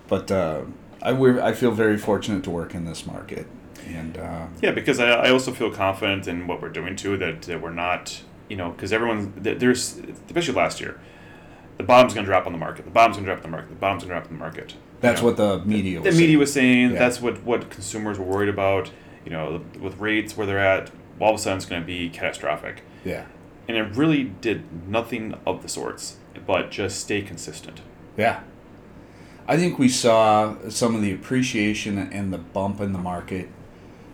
but 0.07 0.31
uh, 0.31 0.61
I 1.01 1.13
we 1.13 1.39
I 1.41 1.53
feel 1.53 1.71
very 1.71 1.97
fortunate 1.97 2.43
to 2.45 2.49
work 2.51 2.73
in 2.75 2.85
this 2.85 3.05
market, 3.05 3.47
and 3.87 4.17
uh, 4.17 4.45
Yeah, 4.61 4.71
because 4.71 4.99
I, 4.99 5.09
I 5.09 5.29
also 5.31 5.51
feel 5.51 5.71
confident 5.71 6.27
in 6.27 6.47
what 6.47 6.61
we're 6.61 6.69
doing 6.69 6.95
too. 6.95 7.17
That, 7.17 7.41
that 7.43 7.61
we're 7.61 7.73
not, 7.73 8.21
you 8.47 8.55
know, 8.55 8.69
because 8.69 8.93
everyone 8.93 9.33
there's 9.35 9.99
especially 10.27 10.53
last 10.53 10.79
year, 10.79 10.99
the 11.79 11.83
bottom's 11.83 12.13
gonna 12.13 12.27
drop 12.27 12.45
on 12.45 12.51
the 12.51 12.59
market. 12.59 12.85
The 12.85 12.91
bottom's 12.91 13.17
gonna 13.17 13.25
drop 13.25 13.37
on 13.39 13.43
the 13.43 13.49
market. 13.57 13.69
The 13.69 13.75
bottom's 13.75 14.03
gonna 14.03 14.13
drop 14.13 14.25
on 14.31 14.33
the 14.37 14.39
market. 14.39 14.75
that's 15.01 15.21
You 15.21 15.31
know? 15.31 15.33
what 15.33 15.37
the 15.37 15.65
media. 15.65 15.99
the 16.01 16.09
Was 16.09 16.15
media 16.17 16.27
saying. 16.27 16.39
was 16.39 16.53
saying. 16.53 16.91
Yeah. 16.91 16.99
That's 16.99 17.21
what 17.21 17.43
what 17.43 17.69
consumers 17.71 18.19
were 18.19 18.25
worried 18.25 18.49
about. 18.49 18.91
You 19.25 19.31
know, 19.31 19.61
with 19.79 19.97
rates 19.99 20.37
where 20.37 20.45
they're 20.45 20.59
at, 20.59 20.91
all 21.19 21.31
of 21.31 21.35
a 21.35 21.37
sudden 21.41 21.57
it's 21.57 21.65
going 21.65 21.81
to 21.81 21.85
be 21.87 22.09
catastrophic. 22.09 22.83
Yeah. 23.03 23.25
and 23.67 23.77
it 23.77 23.95
really 23.95 24.23
did 24.23 24.63
nothing 24.87 25.35
of 25.45 25.61
the 25.61 25.69
sorts, 25.69 26.17
but 26.47 26.71
just 26.71 26.99
stay 26.99 27.21
consistent. 27.21 27.81
Yeah. 28.17 28.41
I 29.47 29.57
think 29.57 29.77
we 29.79 29.87
saw 29.89 30.55
some 30.69 30.95
of 30.95 31.01
the 31.01 31.11
appreciation 31.13 31.97
and 31.97 32.31
the 32.33 32.37
bump 32.37 32.79
in 32.81 32.93
the 32.93 32.99
market. 32.99 33.49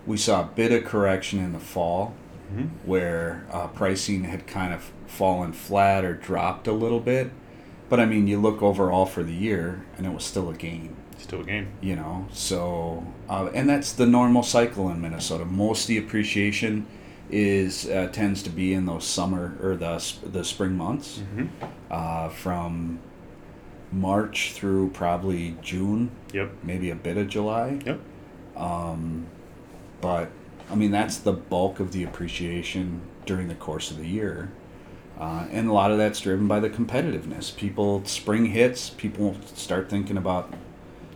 We 0.05 0.17
saw 0.17 0.41
a 0.41 0.45
bit 0.45 0.71
of 0.71 0.83
correction 0.85 1.39
in 1.39 1.53
the 1.53 1.59
fall 1.59 2.13
Mm-hmm. 2.53 2.67
where 2.87 3.43
uh, 3.51 3.65
pricing 3.69 4.25
had 4.25 4.45
kind 4.45 4.71
of 4.71 4.91
fallen 5.07 5.51
flat 5.51 6.05
or 6.05 6.13
dropped 6.13 6.67
a 6.67 6.71
little 6.73 6.99
bit. 6.99 7.31
But 7.89 7.99
I 7.99 8.05
mean, 8.05 8.27
you 8.27 8.39
look 8.39 8.61
overall 8.63 9.05
for 9.05 9.23
the 9.23 9.33
year 9.33 9.85
and 9.97 10.05
it 10.05 10.13
was 10.13 10.23
still 10.23 10.49
a 10.49 10.53
gain, 10.53 10.95
Still 11.17 11.41
a 11.41 11.43
game. 11.43 11.67
you 11.81 11.95
know? 11.95 12.27
So, 12.31 13.05
uh, 13.29 13.49
and 13.53 13.69
that's 13.69 13.91
the 13.91 14.05
normal 14.07 14.41
cycle 14.43 14.89
in 14.89 15.01
Minnesota. 15.01 15.45
Most 15.45 15.83
of 15.83 15.87
the 15.89 15.97
appreciation 15.99 16.87
is 17.29 17.87
uh, 17.89 18.09
tends 18.11 18.41
to 18.43 18.49
be 18.49 18.73
in 18.73 18.85
those 18.85 19.05
summer 19.05 19.55
or 19.61 19.75
the, 19.75 20.03
the 20.23 20.43
spring 20.43 20.73
months 20.75 21.19
Mm-hmm. 21.19 21.65
uh, 21.91 22.29
from 22.29 22.99
March 23.91 24.53
through 24.53 24.89
probably 24.89 25.55
June, 25.61 26.09
Yep. 26.33 26.51
maybe 26.63 26.89
a 26.89 26.95
bit 26.95 27.17
of 27.17 27.27
July. 27.27 27.79
Yep. 27.85 27.99
Um, 28.57 29.27
but 30.01 30.29
I 30.71 30.75
mean, 30.75 30.91
that's 30.91 31.17
the 31.17 31.33
bulk 31.33 31.79
of 31.79 31.91
the 31.91 32.03
appreciation 32.03 33.01
during 33.25 33.47
the 33.47 33.55
course 33.55 33.91
of 33.91 33.97
the 33.97 34.07
year. 34.07 34.51
Uh, 35.19 35.47
and 35.51 35.69
a 35.69 35.73
lot 35.73 35.91
of 35.91 35.97
that's 35.97 36.19
driven 36.19 36.47
by 36.47 36.59
the 36.59 36.69
competitiveness. 36.69 37.55
People, 37.55 38.03
spring 38.05 38.47
hits, 38.47 38.89
people 38.89 39.37
start 39.53 39.89
thinking 39.89 40.17
about 40.17 40.53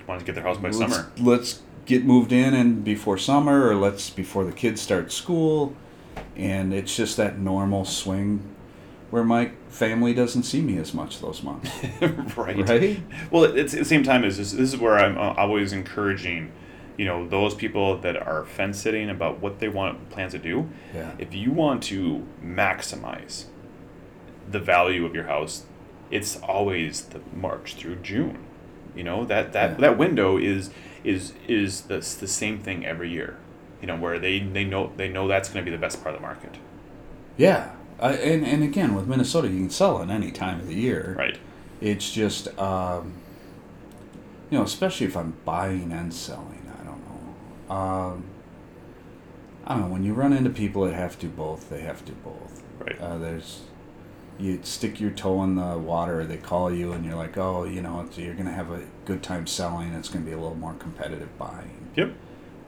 Want 0.08 0.22
to 0.22 0.26
get 0.26 0.34
their 0.34 0.44
house 0.44 0.58
by 0.58 0.70
let's, 0.70 0.78
summer. 0.80 1.12
let's 1.20 1.62
get 1.86 2.04
moved 2.04 2.32
in 2.32 2.54
and 2.56 2.84
before 2.84 3.18
summer, 3.18 3.68
or 3.68 3.76
let's 3.76 4.10
before 4.10 4.44
the 4.44 4.52
kids 4.52 4.82
start 4.82 5.12
school, 5.12 5.76
and 6.36 6.74
it's 6.74 6.96
just 6.96 7.18
that 7.18 7.38
normal 7.38 7.86
swing 7.86 8.56
where 9.12 9.24
my 9.24 9.52
family 9.70 10.14
doesn't 10.14 10.44
see 10.44 10.62
me 10.62 10.78
as 10.78 10.94
much 10.94 11.20
those 11.20 11.44
months. 11.44 11.70
right. 12.38 12.68
Right? 12.68 13.04
Well, 13.32 13.44
it's 13.44 13.74
at 13.74 13.80
the 13.80 13.86
same 13.86 14.04
time. 14.04 14.24
as 14.24 14.38
this, 14.38 14.52
this 14.52 14.74
is 14.74 14.80
where 14.80 14.98
I'm 14.98 15.18
uh, 15.18 15.34
always 15.38 15.74
encouraging, 15.74 16.52
you 16.98 17.06
know, 17.06 17.28
those 17.28 17.56
people 17.56 17.98
that 18.00 18.16
are 18.18 18.46
fence 18.46 18.80
sitting 18.80 19.10
about 19.10 19.42
what 19.42 19.60
they 19.60 19.70
want 19.70 20.10
plans 20.10 20.34
to 20.34 20.40
do. 20.40 20.70
Yeah. 20.94 21.14
If 21.18 21.34
you 21.34 21.52
want 21.52 21.84
to 21.84 22.26
maximize 22.44 23.46
the 24.50 24.60
value 24.60 25.06
of 25.06 25.14
your 25.14 25.26
house, 25.26 25.64
it's 26.12 26.38
always 26.38 27.02
the 27.04 27.22
March 27.34 27.76
through 27.76 27.98
June. 27.98 28.38
You 28.96 29.04
know 29.04 29.26
that 29.26 29.54
that 29.54 29.72
Yeah. 29.72 29.78
that 29.78 29.98
window 29.98 30.38
is 30.38 30.72
is 31.04 31.34
is 31.48 31.82
the, 31.82 31.98
the 32.00 32.28
same 32.28 32.60
thing 32.60 32.86
every 32.86 33.10
year. 33.10 33.38
You 33.82 33.88
know 33.88 33.96
where 33.96 34.20
they, 34.20 34.40
they 34.40 34.66
know 34.66 34.92
they 34.98 35.08
know 35.08 35.28
that's 35.28 35.50
going 35.50 35.64
to 35.64 35.72
be 35.72 35.76
the 35.76 35.82
best 35.82 36.02
part 36.04 36.16
of 36.16 36.22
the 36.22 36.28
market. 36.28 36.58
Yeah. 37.38 37.72
Uh, 38.02 38.18
and, 38.22 38.46
and 38.46 38.64
again, 38.64 38.96
with 38.96 39.08
Minnesota, 39.08 39.48
you 39.50 39.58
can 39.58 39.70
sell 39.70 40.02
at 40.02 40.10
any 40.10 40.32
time 40.32 40.60
of 40.60 40.68
the 40.68 40.76
year. 40.76 41.16
Right. 41.18 41.38
It's 41.82 42.12
just, 42.12 42.48
um, 42.58 43.14
you 44.50 44.58
know, 44.58 44.64
especially 44.64 45.06
if 45.08 45.16
I'm 45.18 45.34
buying 45.46 45.92
and 45.92 46.14
selling, 46.14 46.70
I 46.80 46.84
don't 46.86 47.02
know. 47.08 47.74
Um, 47.76 48.24
I 49.66 49.74
don't 49.74 49.82
know. 49.84 49.94
When 49.94 50.04
you 50.04 50.14
run 50.14 50.32
into 50.34 50.50
people 50.50 50.86
that 50.86 50.94
have 50.94 51.20
to 51.20 51.28
do 51.28 51.30
both, 51.34 51.70
they 51.70 51.82
have 51.82 52.00
to 52.06 52.12
do 52.14 52.18
both. 52.24 52.64
Right. 52.80 53.00
Uh, 53.00 53.18
there's 53.18 53.62
you 54.40 54.60
stick 54.64 55.00
your 55.02 55.12
toe 55.12 55.44
in 55.44 55.56
the 55.56 55.78
water. 55.78 56.26
They 56.26 56.38
call 56.38 56.74
you, 56.74 56.94
and 56.94 57.04
you're 57.06 57.16
like, 57.16 57.38
oh, 57.38 57.66
you 57.66 57.82
know, 57.82 58.08
you're 58.16 58.36
gonna 58.36 58.54
have 58.54 58.72
a 58.72 58.82
good 59.06 59.22
time 59.22 59.46
selling. 59.48 59.94
It's 59.94 60.10
gonna 60.10 60.26
be 60.26 60.32
a 60.32 60.38
little 60.38 60.56
more 60.56 60.74
competitive 60.74 61.38
buying, 61.38 61.88
Yep. 61.96 62.14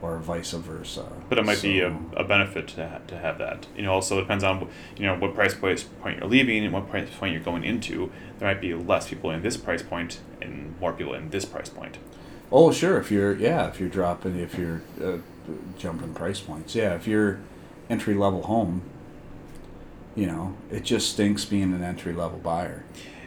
or 0.02 0.18
vice 0.18 0.52
versa. 0.52 1.06
But 1.28 1.38
it 1.38 1.46
might 1.46 1.62
be 1.62 1.80
a, 1.80 1.96
a 2.16 2.24
benefit 2.24 2.68
to, 2.68 2.88
ha- 2.88 2.98
to 3.06 3.16
have 3.18 3.38
that. 3.38 3.66
You 3.76 3.82
know, 3.82 3.92
also 3.92 4.18
it 4.18 4.22
depends 4.22 4.44
on 4.44 4.68
you 4.96 5.06
know 5.06 5.14
what 5.16 5.34
price 5.34 5.54
point 5.54 5.84
point 6.02 6.18
you're 6.18 6.28
leaving 6.28 6.62
and 6.64 6.72
what 6.74 6.90
price 6.90 7.08
point 7.18 7.32
you're 7.32 7.42
going 7.42 7.64
into. 7.64 8.10
There 8.38 8.48
might 8.48 8.60
be 8.60 8.74
less 8.74 9.08
people 9.08 9.30
in 9.30 9.42
this 9.42 9.56
price 9.56 9.82
point 9.82 10.20
and 10.42 10.78
more 10.80 10.92
people 10.92 11.14
in 11.14 11.30
this 11.30 11.44
price 11.46 11.68
point. 11.70 11.96
Oh, 12.50 12.70
sure. 12.70 12.98
If 12.98 13.10
you're 13.10 13.34
yeah, 13.34 13.68
if 13.68 13.80
you're 13.80 13.88
dropping, 13.88 14.36
if 14.38 14.58
you're 14.58 14.82
uh, 15.02 15.18
jumping 15.78 16.12
price 16.12 16.40
points, 16.40 16.74
yeah. 16.74 16.94
If 16.94 17.06
you're 17.06 17.40
entry 17.88 18.12
level 18.14 18.42
home, 18.42 18.82
you 20.14 20.26
know, 20.26 20.54
it 20.70 20.82
just 20.82 21.10
stinks 21.12 21.44
being 21.44 21.72
an 21.74 21.82
entry 21.82 22.12
level 22.12 22.38
buyer. 22.38 22.84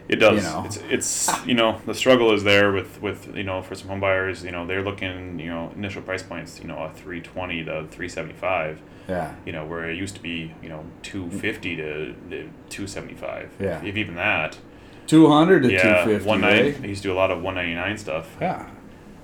It 0.08 0.18
does. 0.18 0.44
You 0.44 0.50
know. 0.50 0.64
It's 0.66 0.78
it's 0.90 1.46
you 1.48 1.56
know 1.56 1.82
the 1.88 1.96
struggle 1.96 2.32
is 2.32 2.44
there 2.44 2.72
with 2.72 3.02
with 3.02 3.36
you 3.36 3.44
know 3.44 3.64
for 3.64 3.74
some 3.74 3.88
home 3.88 4.00
buyers 4.00 4.44
you 4.44 4.52
know 4.52 4.68
they're 4.68 4.84
looking 4.84 5.40
you 5.40 5.50
know 5.50 5.72
initial 5.76 6.04
price 6.04 6.22
points 6.22 6.60
you 6.62 6.68
know 6.68 6.78
a 6.78 6.92
three 6.94 7.22
twenty 7.22 7.64
to 7.64 7.88
three 7.90 8.08
seventy 8.08 8.36
five 8.36 8.80
Yeah, 9.10 9.34
you 9.48 9.52
know 9.52 9.66
where 9.66 9.90
it 9.90 9.98
used 9.98 10.14
to 10.16 10.22
be 10.22 10.54
you 10.62 10.70
know 10.70 10.84
two 11.02 11.32
fifty 11.32 11.76
to, 11.78 12.14
to 12.30 12.50
two 12.70 12.86
seventy 12.86 13.16
five 13.16 13.50
Yeah. 13.60 13.84
if 13.84 13.98
even 13.98 14.14
that 14.14 14.60
two 15.08 15.28
hundred 15.28 15.64
to 15.64 15.70
two 15.70 15.74
yeah 15.74 16.06
fifty. 16.06 16.28
one 16.28 16.42
ninety 16.42 16.74
right? 16.74 16.84
I 16.84 16.86
used 16.86 17.02
to 17.02 17.08
do 17.08 17.14
a 17.14 17.18
lot 17.18 17.32
of 17.32 17.42
one 17.42 17.56
ninety 17.56 17.74
nine 17.74 17.98
stuff 17.98 18.38
Yeah. 18.40 18.70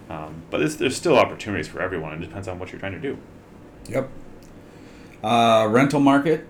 um, 0.09 0.41
but 0.49 0.57
there's, 0.57 0.77
there's 0.77 0.95
still 0.97 1.15
opportunities 1.15 1.67
for 1.67 1.79
everyone 1.79 2.13
it 2.13 2.21
depends 2.25 2.47
on 2.47 2.57
what 2.57 2.71
you're 2.71 2.79
trying 2.79 2.93
to 2.93 2.99
do 2.99 3.19
Yep. 3.87 4.09
Uh, 5.23 5.67
rental 5.69 5.99
market, 5.99 6.47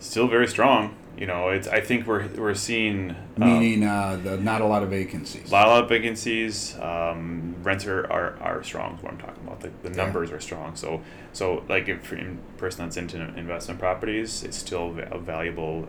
still 0.00 0.26
very 0.26 0.48
strong 0.48 0.96
you 1.16 1.26
know 1.26 1.50
it's 1.50 1.68
I 1.68 1.80
think 1.80 2.06
we're 2.06 2.26
we're 2.28 2.54
seeing 2.54 3.10
um, 3.10 3.16
meaning 3.36 3.84
uh, 3.84 4.18
the 4.22 4.38
not 4.38 4.62
a 4.62 4.66
lot 4.66 4.82
of 4.82 4.88
vacancies. 4.88 5.50
A 5.50 5.52
lot 5.52 5.82
of 5.82 5.88
vacancies. 5.88 6.78
Um, 6.80 7.56
rents 7.62 7.84
are, 7.86 8.10
are, 8.10 8.38
are 8.40 8.62
strong. 8.62 8.96
Is 8.96 9.02
what 9.02 9.12
I'm 9.12 9.18
talking 9.18 9.42
about. 9.46 9.60
The, 9.60 9.70
the 9.82 9.90
Yeah. 9.90 10.04
numbers 10.04 10.30
are 10.30 10.40
strong. 10.40 10.76
So 10.76 11.02
so 11.34 11.62
like 11.68 11.88
if 11.88 12.06
for 12.06 12.16
a 12.16 12.36
person 12.56 12.84
that's 12.84 12.96
into 12.96 13.18
investment 13.36 13.78
properties, 13.80 14.42
it's 14.44 14.56
still 14.56 14.96
a 15.10 15.18
valuable 15.18 15.88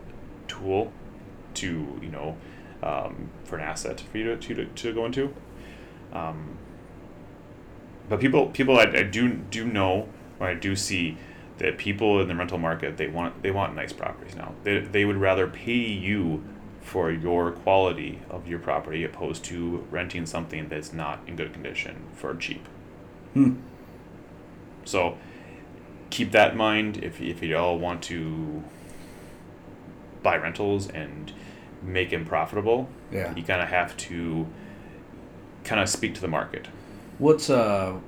tool 0.50 0.91
to 1.56 2.00
you 2.02 2.10
know 2.10 2.36
um, 2.84 3.30
for 3.45 3.58
an 3.58 3.63
asset 3.63 4.02
for 4.12 4.17
you 4.17 4.36
to 4.36 4.56
to, 4.56 4.65
to 4.65 4.93
go 4.93 5.06
into. 5.06 5.34
Um, 6.12 6.58
but 8.10 8.19
people 8.19 8.47
people 8.47 8.78
I, 8.78 8.84
I 8.84 9.04
do 9.04 9.30
do 9.30 9.65
know 9.65 10.10
or 10.39 10.47
I 10.47 10.56
do 10.56 10.76
see 10.76 11.17
that 11.58 11.78
people 11.78 12.20
in 12.22 12.28
the 12.28 12.36
rental 12.36 12.58
market 12.58 12.98
they 12.98 13.08
want 13.08 13.44
they 13.44 13.52
want 13.52 13.76
nice 13.76 13.94
properties 13.94 14.36
now. 14.36 14.54
They, 14.64 14.80
they 14.80 15.06
would 15.06 15.18
rather 15.18 15.48
pay 15.48 15.74
you 15.74 16.44
for 16.82 17.12
your 17.12 17.52
quality 17.52 18.20
of 18.30 18.48
your 18.48 18.60
property 18.60 19.04
opposed 19.04 19.44
to 19.46 19.86
renting 19.92 20.26
something 20.26 20.68
that's 20.68 20.92
not 20.92 21.20
in 21.28 21.36
good 21.36 21.54
condition 21.54 22.08
for 22.14 22.36
cheap. 22.36 22.68
Hmm. 23.34 23.56
So 24.84 25.18
keep 26.10 26.32
that 26.32 26.52
in 26.52 26.58
mind 26.58 26.98
if, 27.04 27.22
if 27.22 27.42
you 27.42 27.56
all 27.56 27.78
want 27.78 28.02
to 28.04 28.64
buy 30.24 30.38
rentals 30.38 30.90
and 30.90 31.32
make 31.82 32.10
them 32.10 32.26
profitable. 32.26 32.90
Yeah. 33.12 33.34
You 33.36 33.44
kind 33.44 33.62
of 33.62 33.70
have 33.70 33.96
to 33.98 34.48
kind 35.64 35.82
of 35.82 35.90
speak 35.90 36.16
to 36.16 36.22
the 36.22 36.28
market. 36.28 36.68
What's 37.18 37.50
uh, 37.50 38.00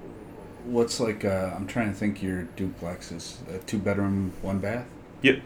what's 0.66 1.00
like? 1.00 1.26
Uh, 1.26 1.52
I'm 1.56 1.68
trying 1.68 1.90
to 1.90 1.94
think. 1.96 2.22
Your 2.22 2.44
duplex 2.44 3.12
is 3.12 3.40
a 3.54 3.60
two 3.60 3.78
bedroom, 3.80 4.34
one 4.42 4.60
bath. 4.60 4.86
Yep. 5.22 5.42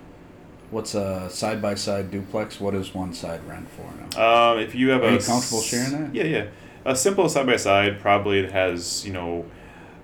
What's 0.69 0.95
a 0.95 1.29
side 1.29 1.61
by 1.61 1.75
side 1.75 2.11
duplex? 2.11 2.59
What 2.59 2.71
does 2.73 2.93
one 2.93 3.13
side 3.13 3.43
rent 3.47 3.67
for 3.69 4.17
now? 4.17 4.51
Um, 4.51 4.59
if 4.59 4.75
you 4.75 4.89
have 4.89 5.01
Are 5.03 5.07
a 5.07 5.13
you 5.13 5.19
comfortable 5.19 5.61
sharing 5.61 5.91
that? 5.91 6.15
Yeah, 6.15 6.23
yeah. 6.23 6.47
A 6.85 6.95
simple 6.95 7.29
side 7.29 7.45
by 7.45 7.55
side 7.55 7.99
probably 7.99 8.41
that 8.41 8.51
has 8.51 9.05
you 9.05 9.13
know 9.13 9.45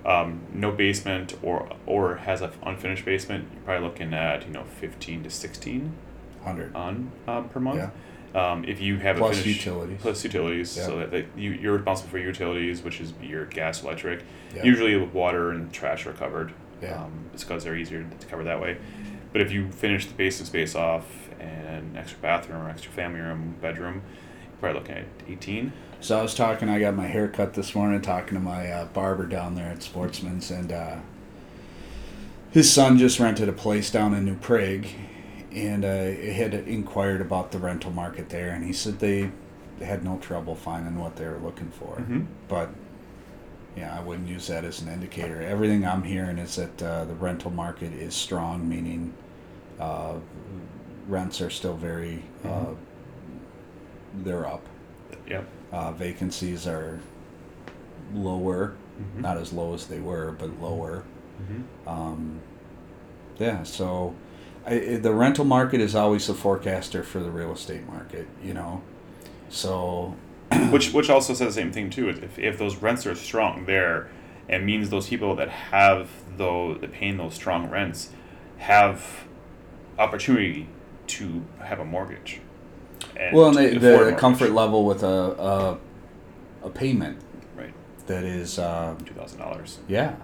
um, 0.06 0.40
no 0.52 0.70
basement 0.70 1.36
or 1.42 1.68
or 1.86 2.16
has 2.16 2.40
an 2.40 2.50
unfinished 2.62 3.04
basement. 3.04 3.48
You're 3.52 3.62
probably 3.62 3.86
looking 3.86 4.14
at 4.14 4.46
you 4.46 4.52
know 4.52 4.64
fifteen 4.64 5.22
to 5.24 5.30
sixteen 5.30 5.94
Hundred. 6.42 6.74
on 6.74 7.10
um, 7.26 7.48
per 7.48 7.60
month. 7.60 7.78
Yeah. 7.78 7.90
Um, 8.34 8.64
if 8.64 8.80
you 8.80 8.96
have 8.98 9.16
Plus 9.16 9.38
a 9.38 9.42
finished, 9.42 9.64
utilities. 9.64 9.98
plus 10.00 10.24
utilities, 10.24 10.68
so 10.68 11.06
that, 11.06 11.26
you 11.36 11.52
you're 11.52 11.74
responsible 11.74 12.10
for 12.10 12.18
your 12.18 12.28
utilities, 12.28 12.82
which 12.82 13.00
is 13.00 13.12
your 13.22 13.46
gas, 13.46 13.84
electric. 13.84 14.24
Yeah. 14.54 14.64
Usually, 14.64 14.96
water 14.96 15.50
and 15.52 15.72
trash 15.72 16.04
are 16.06 16.12
covered. 16.12 16.52
Yeah. 16.82 17.04
Um, 17.04 17.26
it's 17.32 17.44
because 17.44 17.62
they're 17.62 17.76
easier 17.76 18.02
to 18.02 18.26
cover 18.26 18.42
that 18.42 18.60
way. 18.60 18.78
But 19.32 19.40
if 19.40 19.52
you 19.52 19.70
finish 19.70 20.06
the 20.06 20.14
basement 20.14 20.48
space 20.48 20.74
off 20.74 21.06
and 21.38 21.66
an 21.66 21.96
extra 21.96 22.18
bathroom 22.18 22.62
or 22.62 22.68
extra 22.68 22.90
family 22.90 23.20
room, 23.20 23.54
bedroom, 23.62 24.02
you're 24.42 24.58
probably 24.58 24.80
looking 24.80 24.96
at 24.96 25.06
eighteen. 25.28 25.72
So 26.00 26.18
I 26.18 26.22
was 26.22 26.34
talking. 26.34 26.68
I 26.68 26.80
got 26.80 26.94
my 26.94 27.06
hair 27.06 27.28
cut 27.28 27.54
this 27.54 27.72
morning. 27.74 28.00
Talking 28.02 28.34
to 28.34 28.40
my 28.40 28.68
uh, 28.68 28.86
barber 28.86 29.26
down 29.26 29.54
there 29.54 29.70
at 29.70 29.82
Sportsman's, 29.84 30.50
and 30.50 30.72
uh, 30.72 30.96
his 32.50 32.72
son 32.72 32.98
just 32.98 33.20
rented 33.20 33.48
a 33.48 33.52
place 33.52 33.92
down 33.92 34.12
in 34.12 34.24
New 34.24 34.36
Prague, 34.36 34.86
and 35.54 35.84
uh, 35.84 35.88
had 36.32 36.54
inquired 36.54 37.20
about 37.20 37.52
the 37.52 37.58
rental 37.58 37.90
market 37.92 38.28
there, 38.28 38.50
and 38.50 38.64
he 38.64 38.72
said 38.72 38.98
they 38.98 39.30
had 39.80 40.04
no 40.04 40.18
trouble 40.18 40.54
finding 40.54 40.98
what 40.98 41.16
they 41.16 41.26
were 41.26 41.38
looking 41.38 41.70
for. 41.70 41.96
Mm-hmm. 41.96 42.22
But 42.48 42.70
yeah, 43.76 43.96
I 43.96 44.00
wouldn't 44.02 44.28
use 44.28 44.46
that 44.48 44.64
as 44.64 44.80
an 44.82 44.88
indicator. 44.88 45.42
Everything 45.42 45.84
I'm 45.86 46.02
hearing 46.02 46.38
is 46.38 46.56
that 46.56 46.82
uh, 46.82 47.04
the 47.04 47.14
rental 47.14 47.50
market 47.50 47.92
is 47.92 48.14
strong, 48.14 48.68
meaning 48.68 49.12
uh, 49.80 50.14
rents 51.08 51.40
are 51.40 51.50
still 51.50 51.74
very 51.76 52.22
uh, 52.44 52.48
Mhm. 52.48 52.76
they're 54.24 54.46
up. 54.46 54.62
Yep. 55.28 55.48
Uh, 55.72 55.92
vacancies 55.92 56.66
are 56.66 57.00
lower, 58.14 58.74
Mm-hmm. 59.00 59.22
not 59.22 59.36
as 59.38 59.52
low 59.52 59.74
as 59.74 59.88
they 59.88 59.98
were, 59.98 60.30
but 60.38 60.60
lower. 60.60 61.02
Mm-hmm. 61.42 61.88
Um, 61.88 62.40
yeah, 63.40 63.64
so 63.64 64.14
I, 64.66 64.96
the 64.96 65.12
rental 65.12 65.44
market 65.44 65.80
is 65.80 65.94
always 65.94 66.26
the 66.26 66.34
forecaster 66.34 67.02
for 67.02 67.20
the 67.20 67.30
real 67.30 67.52
estate 67.52 67.86
market, 67.86 68.26
you 68.42 68.54
know. 68.54 68.82
So 69.48 70.16
which 70.70 70.92
which 70.92 71.10
also 71.10 71.34
says 71.34 71.54
the 71.54 71.60
same 71.60 71.72
thing 71.72 71.90
too. 71.90 72.08
If, 72.08 72.38
if 72.38 72.58
those 72.58 72.76
rents 72.76 73.06
are 73.06 73.14
strong 73.14 73.66
there, 73.66 74.08
it 74.48 74.62
means 74.62 74.90
those 74.90 75.08
people 75.08 75.36
that 75.36 75.48
have 75.48 76.10
those 76.36 76.80
that 76.80 76.92
paying 76.92 77.16
those 77.16 77.34
strong 77.34 77.68
rents 77.70 78.10
have 78.58 79.24
opportunity 79.98 80.68
to 81.06 81.44
have 81.60 81.80
a 81.80 81.84
mortgage. 81.84 82.40
And 83.16 83.36
well, 83.36 83.56
and 83.56 83.80
the, 83.80 84.04
the 84.10 84.16
comfort 84.18 84.52
level 84.52 84.84
with 84.84 85.02
a, 85.02 85.78
a 86.62 86.66
a 86.66 86.70
payment 86.70 87.18
right 87.54 87.74
that 88.06 88.24
is 88.24 88.58
uh, 88.58 88.94
two 89.04 89.14
thousand 89.14 89.38
dollars, 89.40 89.78
yeah 89.88 90.16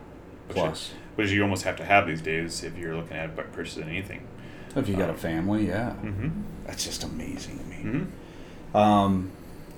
plus 0.49 0.93
which 1.21 1.31
you 1.31 1.43
almost 1.43 1.65
have 1.65 1.77
to 1.77 1.85
have 1.85 2.07
these 2.07 2.23
days 2.23 2.65
if 2.65 2.77
you're 2.79 2.97
looking 2.97 3.17
at 3.17 3.37
purchasing 3.53 3.85
anything. 3.85 4.27
if 4.75 4.89
you 4.89 4.97
got 4.97 5.09
a 5.11 5.13
um, 5.13 5.19
family, 5.19 5.69
yeah, 5.69 5.91
Mm-hmm. 6.03 6.29
that's 6.67 6.85
just 6.85 7.05
amazing 7.05 7.59
to 7.59 7.65
me. 7.65 7.77
Mm-hmm. 7.77 8.77
Um, 8.77 9.31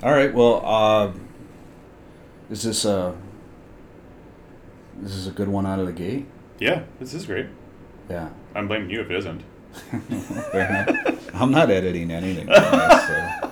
all 0.02 0.12
right. 0.12 0.32
Well, 0.32 0.62
uh, 0.64 1.12
is 2.50 2.62
this 2.62 2.84
a 2.84 3.14
this 5.00 5.12
is 5.14 5.26
a 5.26 5.30
good 5.32 5.48
one 5.48 5.66
out 5.66 5.78
of 5.80 5.86
the 5.86 5.92
gate? 5.92 6.26
Yeah, 6.58 6.82
this 7.00 7.12
is 7.14 7.26
great. 7.26 7.46
Yeah. 8.08 8.28
I'm 8.54 8.68
blaming 8.68 8.90
you 8.90 9.00
if 9.00 9.10
it 9.10 9.16
isn't. 9.16 9.42
I'm 11.34 11.50
not 11.50 11.70
editing 11.70 12.10
anything. 12.10 12.46
so. 12.46 13.50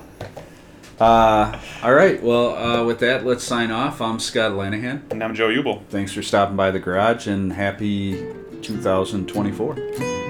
Uh, 1.01 1.59
all 1.81 1.95
right. 1.95 2.21
Well, 2.21 2.55
uh, 2.55 2.85
with 2.85 2.99
that, 2.99 3.25
let's 3.25 3.43
sign 3.43 3.71
off. 3.71 4.01
I'm 4.01 4.19
Scott 4.19 4.51
Lanahan. 4.51 5.01
And 5.09 5.23
I'm 5.23 5.33
Joe 5.33 5.47
Ubel. 5.47 5.83
Thanks 5.89 6.13
for 6.13 6.21
stopping 6.21 6.55
by 6.55 6.69
the 6.69 6.77
garage 6.77 7.25
and 7.25 7.51
happy 7.51 8.23
2024. 8.61 10.20